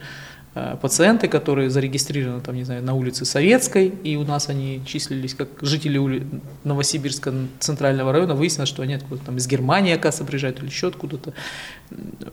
пациенты, 0.55 1.29
которые 1.29 1.71
зарегистрированы, 1.71 2.41
там, 2.43 2.55
не 2.55 2.65
знаю, 2.65 2.83
на 2.83 2.95
улице 2.95 3.25
Советской, 3.25 3.89
и 3.89 4.17
у 4.17 4.25
нас 4.25 4.51
они 4.51 4.83
числились 4.85 5.35
как 5.35 5.49
жители 5.63 5.97
ули- 5.99 6.27
Новосибирска 6.65 7.33
центрального 7.59 8.13
района, 8.13 8.35
выяснилось, 8.35 8.69
что 8.69 8.83
они 8.83 8.95
откуда-то 8.95 9.27
там 9.27 9.37
из 9.39 9.47
Германии, 9.47 9.93
оказывается, 9.95 10.25
приезжают 10.25 10.59
или 10.59 10.67
еще 10.67 10.89
откуда-то. 10.89 11.33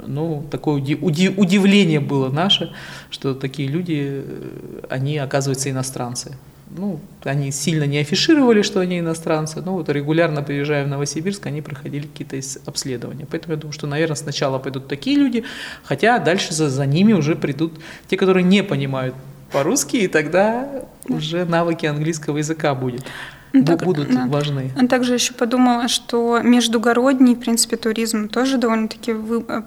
Ну, 0.05 0.45
такое 0.51 0.75
уди- 0.75 0.95
уди- 0.99 1.29
удивление 1.29 1.99
было 2.01 2.29
наше, 2.29 2.73
что 3.09 3.33
такие 3.33 3.69
люди, 3.69 4.23
э, 4.25 4.81
они, 4.89 5.17
оказывается, 5.17 5.69
иностранцы. 5.69 6.37
Ну, 6.71 6.99
они 7.23 7.51
сильно 7.51 7.85
не 7.85 7.97
афишировали, 7.97 8.61
что 8.61 8.79
они 8.79 8.99
иностранцы, 8.99 9.61
но 9.61 9.73
вот 9.73 9.89
регулярно 9.89 10.43
приезжая 10.43 10.85
в 10.85 10.87
Новосибирск, 10.87 11.47
они 11.47 11.61
проходили 11.61 12.05
какие-то 12.05 12.39
обследования. 12.65 13.25
Поэтому 13.29 13.55
я 13.55 13.59
думаю, 13.59 13.73
что, 13.73 13.87
наверное, 13.87 14.15
сначала 14.15 14.59
пойдут 14.59 14.87
такие 14.87 15.17
люди, 15.17 15.43
хотя 15.83 16.19
дальше 16.19 16.53
за, 16.53 16.69
за 16.69 16.85
ними 16.85 17.13
уже 17.13 17.35
придут 17.35 17.79
те, 18.07 18.17
которые 18.17 18.43
не 18.43 18.63
понимают 18.63 19.15
по-русски, 19.51 19.97
и 19.97 20.07
тогда 20.07 20.85
уже 21.07 21.45
навыки 21.45 21.87
английского 21.87 22.37
языка 22.37 22.75
будет. 22.75 23.03
ну, 23.51 23.65
так, 23.65 23.83
будут 23.83 24.13
да. 24.13 24.27
важны. 24.27 24.71
Также 24.87 25.15
еще 25.15 25.33
подумала, 25.33 25.87
что 25.87 26.39
междугородний, 26.43 27.33
в 27.33 27.39
принципе, 27.39 27.77
туризм 27.77 28.29
тоже 28.29 28.57
довольно-таки 28.57 29.15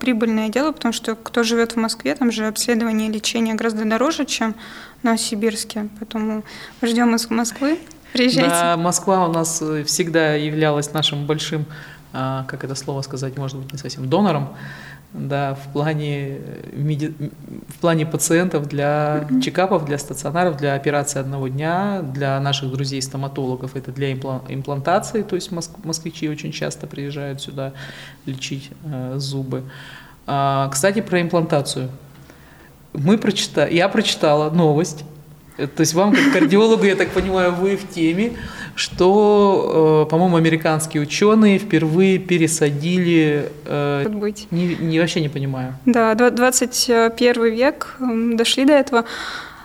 прибыльное 0.01 0.51
дело, 0.51 0.71
потому 0.73 0.93
что 0.93 1.17
кто 1.17 1.43
живет 1.43 1.73
в 1.73 1.77
Москве, 1.77 2.15
там 2.15 2.31
же 2.31 2.47
обследование 2.47 3.09
и 3.09 3.13
лечение 3.13 3.55
гораздо 3.55 3.85
дороже, 3.85 4.25
чем 4.25 4.55
Новосибирске. 5.03 5.89
Поэтому 5.99 6.43
ждем 6.83 7.15
из 7.15 7.29
Москвы. 7.31 7.79
Приезжайте. 8.13 8.51
Да, 8.51 8.77
Москва 8.77 9.27
у 9.27 9.33
нас 9.33 9.63
э, 9.63 9.85
всегда 9.85 10.35
являлась 10.35 10.93
нашим 10.93 11.27
большим, 11.27 11.65
а, 12.13 12.45
как 12.45 12.63
это 12.63 12.75
слово 12.75 13.01
сказать, 13.03 13.39
может 13.39 13.57
быть, 13.59 13.73
не 13.73 13.79
совсем 13.79 14.09
донором 14.09 14.55
да, 15.15 15.55
в 15.55 15.73
плане, 15.73 16.39
меди... 16.73 17.15
в 17.69 17.79
плане 17.81 18.07
пациентов 18.07 18.67
для 18.69 19.29
чекапов, 19.43 19.85
для 19.85 19.99
стационаров, 19.99 20.57
для 20.57 20.75
операции 20.75 21.19
одного 21.19 21.49
дня, 21.49 22.01
для 22.03 22.41
наших 22.41 22.71
друзей-стоматологов 22.73 23.77
это 23.77 23.93
для 23.93 24.13
имплантации, 24.13 25.23
то 25.23 25.37
есть 25.37 25.51
москвичи 25.51 26.29
очень 26.29 26.53
часто 26.53 26.87
приезжают 26.87 27.43
сюда 27.43 27.73
лечить 28.25 28.71
э, 28.85 29.15
зубы. 29.17 29.65
А, 30.27 30.69
кстати, 30.71 31.01
про 31.01 31.21
имплантацию. 31.21 31.91
Мы 32.93 33.19
прочитали, 33.19 33.75
я 33.75 33.89
прочитала 33.89 34.51
новость, 34.51 35.05
то 35.57 35.81
есть 35.81 35.95
вам, 35.95 36.15
как 36.15 36.33
кардиологу, 36.33 36.85
я 36.85 36.97
так 36.97 37.11
понимаю, 37.11 37.53
вы 37.53 37.77
в 37.77 37.89
теме, 37.89 38.33
что, 38.75 40.05
э, 40.07 40.11
по-моему, 40.11 40.37
американские 40.37 41.03
ученые 41.03 41.59
впервые 41.59 42.19
пересадили... 42.19 43.51
Э, 43.67 44.09
быть. 44.09 44.47
Не, 44.51 44.77
не, 44.77 44.99
вообще 44.99 45.21
не 45.21 45.29
понимаю. 45.29 45.75
Да, 45.85 46.15
21 46.15 47.45
век, 47.53 47.97
дошли 48.35 48.65
до 48.65 48.73
этого. 48.73 49.05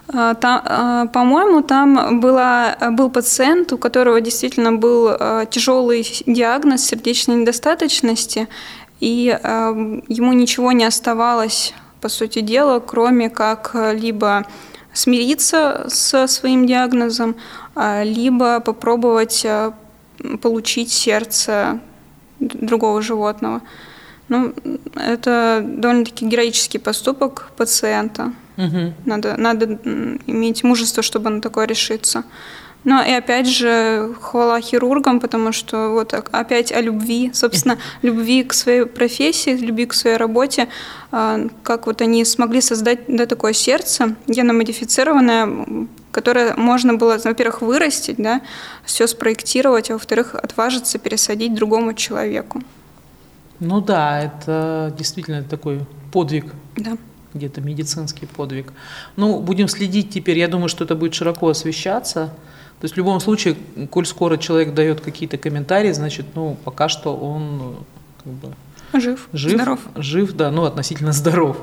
А, 0.09 0.33
там, 0.35 0.61
а, 0.65 1.05
по-моему, 1.07 1.61
там 1.61 2.19
была, 2.19 2.77
был 2.91 3.09
пациент, 3.09 3.73
у 3.73 3.77
которого 3.77 4.21
действительно 4.21 4.73
был 4.73 5.09
э, 5.09 5.45
тяжелый 5.49 6.05
диагноз 6.25 6.85
сердечной 6.85 7.37
недостаточности, 7.37 8.47
и 8.99 9.37
ему 10.07 10.33
ничего 10.33 10.71
не 10.71 10.83
оставалось, 10.83 11.73
по 12.01 12.09
сути 12.09 12.41
дела, 12.41 12.79
кроме 12.79 13.29
как 13.29 13.75
либо 13.93 14.45
смириться 14.93 15.85
со 15.89 16.27
своим 16.27 16.65
диагнозом, 16.65 17.35
а, 17.75 18.03
либо 18.03 18.59
попробовать 18.59 19.45
а, 19.45 19.73
получить 20.41 20.91
сердце 20.91 21.79
другого 22.39 23.01
животного. 23.01 23.61
Ну, 24.29 24.53
это 24.95 25.63
довольно-таки 25.65 26.25
героический 26.25 26.79
поступок 26.79 27.51
пациента. 27.55 28.33
Угу. 28.57 28.93
Надо, 29.05 29.37
надо 29.37 29.65
иметь 30.27 30.63
мужество, 30.63 31.03
чтобы 31.03 31.29
на 31.29 31.41
такое 31.41 31.67
решиться. 31.67 32.23
Но 32.87 33.03
и 33.03 33.11
опять 33.11 33.49
же, 33.49 34.15
хвала 34.21 34.61
хирургам, 34.61 35.19
потому 35.19 35.51
что 35.51 35.89
вот 35.89 36.13
опять 36.13 36.71
о 36.71 36.79
любви, 36.79 37.31
собственно, 37.33 37.77
любви 38.01 38.45
к 38.45 38.53
своей 38.53 38.85
профессии, 38.85 39.57
любви 39.57 39.87
к 39.87 39.93
своей 39.93 40.15
работе, 40.15 40.69
а, 41.11 41.37
как 41.63 41.85
вот 41.85 42.01
они 42.01 42.23
смогли 42.23 42.61
создать 42.61 42.99
да, 43.09 43.25
такое 43.25 43.51
сердце 43.51 44.15
геномодифицированное, 44.27 45.85
которое 46.11 46.55
можно 46.55 46.93
было, 46.93 47.17
во-первых, 47.21 47.61
вырастить, 47.61 48.15
да, 48.19 48.39
все 48.85 49.05
спроектировать, 49.07 49.91
а 49.91 49.95
во-вторых, 49.95 50.33
отважиться 50.35 50.97
пересадить 50.97 51.53
другому 51.53 51.93
человеку. 51.93 52.63
Ну 53.59 53.81
да, 53.81 54.21
это 54.21 54.95
действительно 54.97 55.43
такой 55.43 55.81
подвиг. 56.13 56.45
Да 56.77 56.95
где-то 57.33 57.61
медицинский 57.61 58.25
подвиг. 58.25 58.73
Ну, 59.15 59.39
будем 59.41 59.67
следить 59.67 60.09
теперь. 60.09 60.39
Я 60.39 60.47
думаю, 60.47 60.69
что 60.69 60.85
это 60.85 60.95
будет 60.95 61.13
широко 61.13 61.49
освещаться. 61.49 62.33
То 62.79 62.85
есть 62.85 62.93
в 62.93 62.97
любом 62.97 63.19
случае, 63.19 63.55
коль 63.89 64.05
скоро 64.05 64.37
человек 64.37 64.73
дает 64.73 65.01
какие-то 65.01 65.37
комментарии, 65.37 65.91
значит, 65.91 66.27
ну, 66.35 66.57
пока 66.63 66.89
что 66.89 67.15
он 67.15 67.77
как 68.23 68.33
бы, 68.33 68.53
Жив, 68.93 69.27
жив, 69.33 69.53
здоров. 69.53 69.79
Жив, 69.95 70.33
да, 70.33 70.51
ну, 70.51 70.63
относительно 70.63 71.11
здоров. 71.13 71.57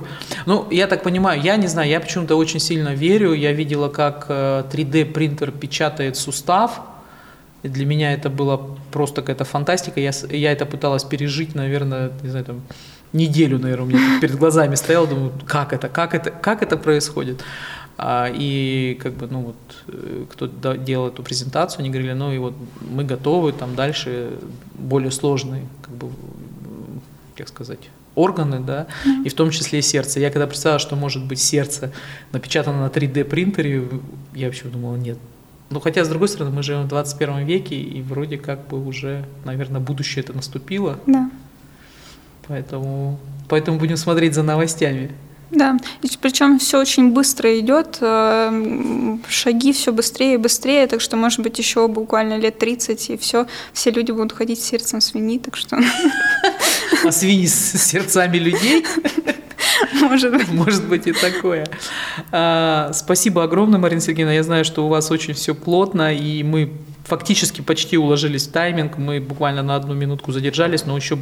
Ну, 0.47 0.67
я 0.71 0.87
так 0.87 1.03
понимаю, 1.03 1.41
я 1.41 1.57
не 1.57 1.69
знаю, 1.69 1.89
я 1.89 2.01
почему-то 2.01 2.37
очень 2.37 2.61
сильно 2.61 2.95
верю. 2.95 3.33
Я 3.33 3.53
видела, 3.53 3.89
как 3.89 4.27
3D-принтер 4.29 5.49
э, 5.49 5.53
печатает 5.53 6.17
сустав. 6.17 6.83
И 7.63 7.69
для 7.69 7.87
меня 7.87 8.13
это 8.13 8.29
было 8.29 8.77
просто 8.93 9.23
какая-то 9.23 9.45
фантастика. 9.45 10.01
Я, 10.01 10.11
я 10.31 10.53
это 10.53 10.67
пыталась 10.67 11.03
пережить, 11.05 11.55
наверное, 11.55 12.13
не 12.23 12.29
знаю, 12.29 12.45
там, 12.45 12.63
неделю, 13.15 13.59
наверное, 13.59 13.85
у 13.85 13.89
меня 13.89 14.21
перед 14.21 14.37
глазами 14.37 14.75
стояло, 14.75 15.07
думаю, 15.07 15.33
как 15.47 15.73
это, 15.73 15.89
как 15.89 16.15
это, 16.15 16.31
как 16.31 16.63
это 16.63 16.77
происходит. 16.77 17.43
А, 17.97 18.29
и 18.33 18.99
как 19.01 19.15
бы, 19.15 19.29
ну 19.29 19.41
вот, 19.43 19.57
э, 19.89 20.25
кто 20.31 20.47
делал 20.77 21.09
эту 21.09 21.23
презентацию, 21.23 21.81
они 21.81 21.91
говорили, 21.91 22.13
ну 22.13 22.33
и 22.33 22.39
вот 22.39 22.55
мы 22.81 23.05
готовы 23.05 23.53
там 23.53 23.77
дальше 23.77 24.33
более 24.75 25.13
сложные, 25.13 25.67
как 25.81 25.95
бы, 25.95 26.11
как 27.37 27.49
сказать, 27.49 27.91
органы, 28.17 28.61
да, 28.61 28.87
mm-hmm. 29.05 29.25
и 29.27 29.29
в 29.29 29.35
том 29.35 29.51
числе 29.51 29.81
сердце. 29.81 30.19
Я 30.19 30.31
когда 30.31 30.47
представила, 30.47 30.79
что 30.79 30.97
может 30.97 31.25
быть 31.25 31.41
сердце 31.41 31.93
напечатано 32.33 32.81
на 32.81 32.89
3D 32.89 33.25
принтере, 33.25 33.89
я 34.35 34.47
вообще 34.47 34.67
думала, 34.67 34.97
нет. 34.97 35.19
Ну, 35.71 35.81
хотя, 35.81 36.05
с 36.05 36.09
другой 36.09 36.29
стороны, 36.29 36.55
мы 36.55 36.63
живем 36.63 36.83
в 36.83 36.89
21 36.89 37.47
веке, 37.47 37.77
и 37.77 38.03
вроде 38.03 38.39
как 38.39 38.67
бы 38.69 38.85
уже, 38.85 39.25
наверное, 39.45 39.81
будущее 39.81 40.23
это 40.23 40.33
наступило. 40.33 40.99
Да. 41.07 41.31
Поэтому, 42.47 43.19
поэтому 43.49 43.79
будем 43.79 43.97
смотреть 43.97 44.35
за 44.35 44.43
новостями. 44.43 45.11
Да, 45.55 45.77
и 46.03 46.09
причем 46.21 46.59
все 46.59 46.81
очень 46.81 47.11
быстро 47.13 47.59
идет, 47.61 47.99
э, 48.01 49.19
шаги 49.29 49.73
все 49.73 49.93
быстрее 49.93 50.35
и 50.35 50.37
быстрее, 50.37 50.87
так 50.89 51.01
что, 51.01 51.17
может 51.17 51.41
быть, 51.41 51.59
еще 51.59 51.87
буквально 51.87 52.37
лет 52.37 52.59
30, 52.59 53.11
и 53.11 53.17
все, 53.17 53.47
все 53.73 53.91
люди 53.91 54.11
будут 54.11 54.33
ходить 54.33 54.61
с 54.61 54.65
сердцем 54.65 55.01
свиньи, 55.01 55.39
так 55.39 55.57
что... 55.57 55.79
А 57.05 57.13
свиньи 57.13 57.47
с 57.47 57.73
сердцами 57.81 58.39
людей? 58.39 58.85
Может 60.01 60.33
быть. 60.33 60.49
Может 60.49 60.89
быть 60.89 61.07
и 61.07 61.13
такое. 61.13 61.67
А, 62.33 62.91
спасибо 62.93 63.45
огромное, 63.45 63.79
Марина 63.79 64.01
Сергеевна. 64.01 64.33
Я 64.35 64.43
знаю, 64.43 64.65
что 64.65 64.85
у 64.85 64.89
вас 64.89 65.11
очень 65.11 65.35
все 65.35 65.55
плотно, 65.55 66.13
и 66.15 66.43
мы 66.43 66.73
фактически 67.05 67.61
почти 67.61 67.97
уложились 67.97 68.47
в 68.49 68.53
тайминг. 68.53 68.99
Мы 68.99 69.21
буквально 69.21 69.63
на 69.63 69.77
одну 69.77 69.95
минутку 69.95 70.33
задержались, 70.33 70.87
но 70.87 70.97
еще 70.97 71.19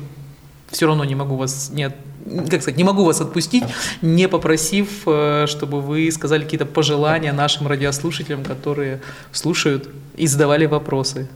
все 0.70 0.86
равно 0.86 1.04
не 1.04 1.14
могу 1.14 1.36
вас 1.36 1.70
не, 1.72 1.90
как 2.24 2.62
сказать, 2.62 2.76
не 2.76 2.85
могу 2.85 3.04
вас 3.04 3.20
отпустить, 3.20 3.64
не 4.00 4.28
попросив, 4.28 5.02
э, 5.06 5.46
чтобы 5.46 5.80
вы 5.80 6.11
сказали 6.11 6.44
какие-то 6.44 6.66
пожелания 6.66 7.32
нашим 7.32 7.66
радиослушателям, 7.66 8.44
которые 8.44 9.00
слушают 9.32 9.88
и 10.16 10.26
задавали 10.26 10.66
вопросы. 10.66 11.28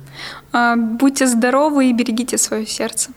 А, 0.53 0.77
будьте 0.77 1.27
здоровы 1.27 1.91
и 1.91 1.93
берегите 1.93 2.39
свое 2.39 2.67
сердце. 2.67 3.11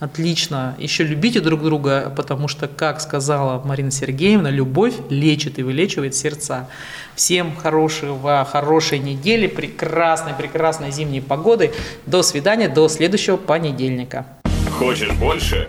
Отлично. 0.00 0.76
Еще 0.78 1.02
любите 1.02 1.40
друг 1.40 1.62
друга, 1.62 2.12
потому 2.16 2.46
что, 2.46 2.68
как 2.68 3.00
сказала 3.00 3.60
Марина 3.64 3.90
Сергеевна, 3.90 4.48
любовь 4.48 4.94
лечит 5.10 5.58
и 5.58 5.64
вылечивает 5.64 6.14
сердца. 6.14 6.68
Всем 7.16 7.56
хорошего, 7.56 8.46
хорошей 8.48 9.00
недели, 9.00 9.48
прекрасной, 9.48 10.34
прекрасной 10.34 10.92
зимней 10.92 11.20
погоды. 11.20 11.72
До 12.06 12.22
свидания, 12.22 12.68
до 12.68 12.88
следующего 12.88 13.36
понедельника. 13.36 14.24
Хочешь 14.70 15.10
больше? 15.14 15.68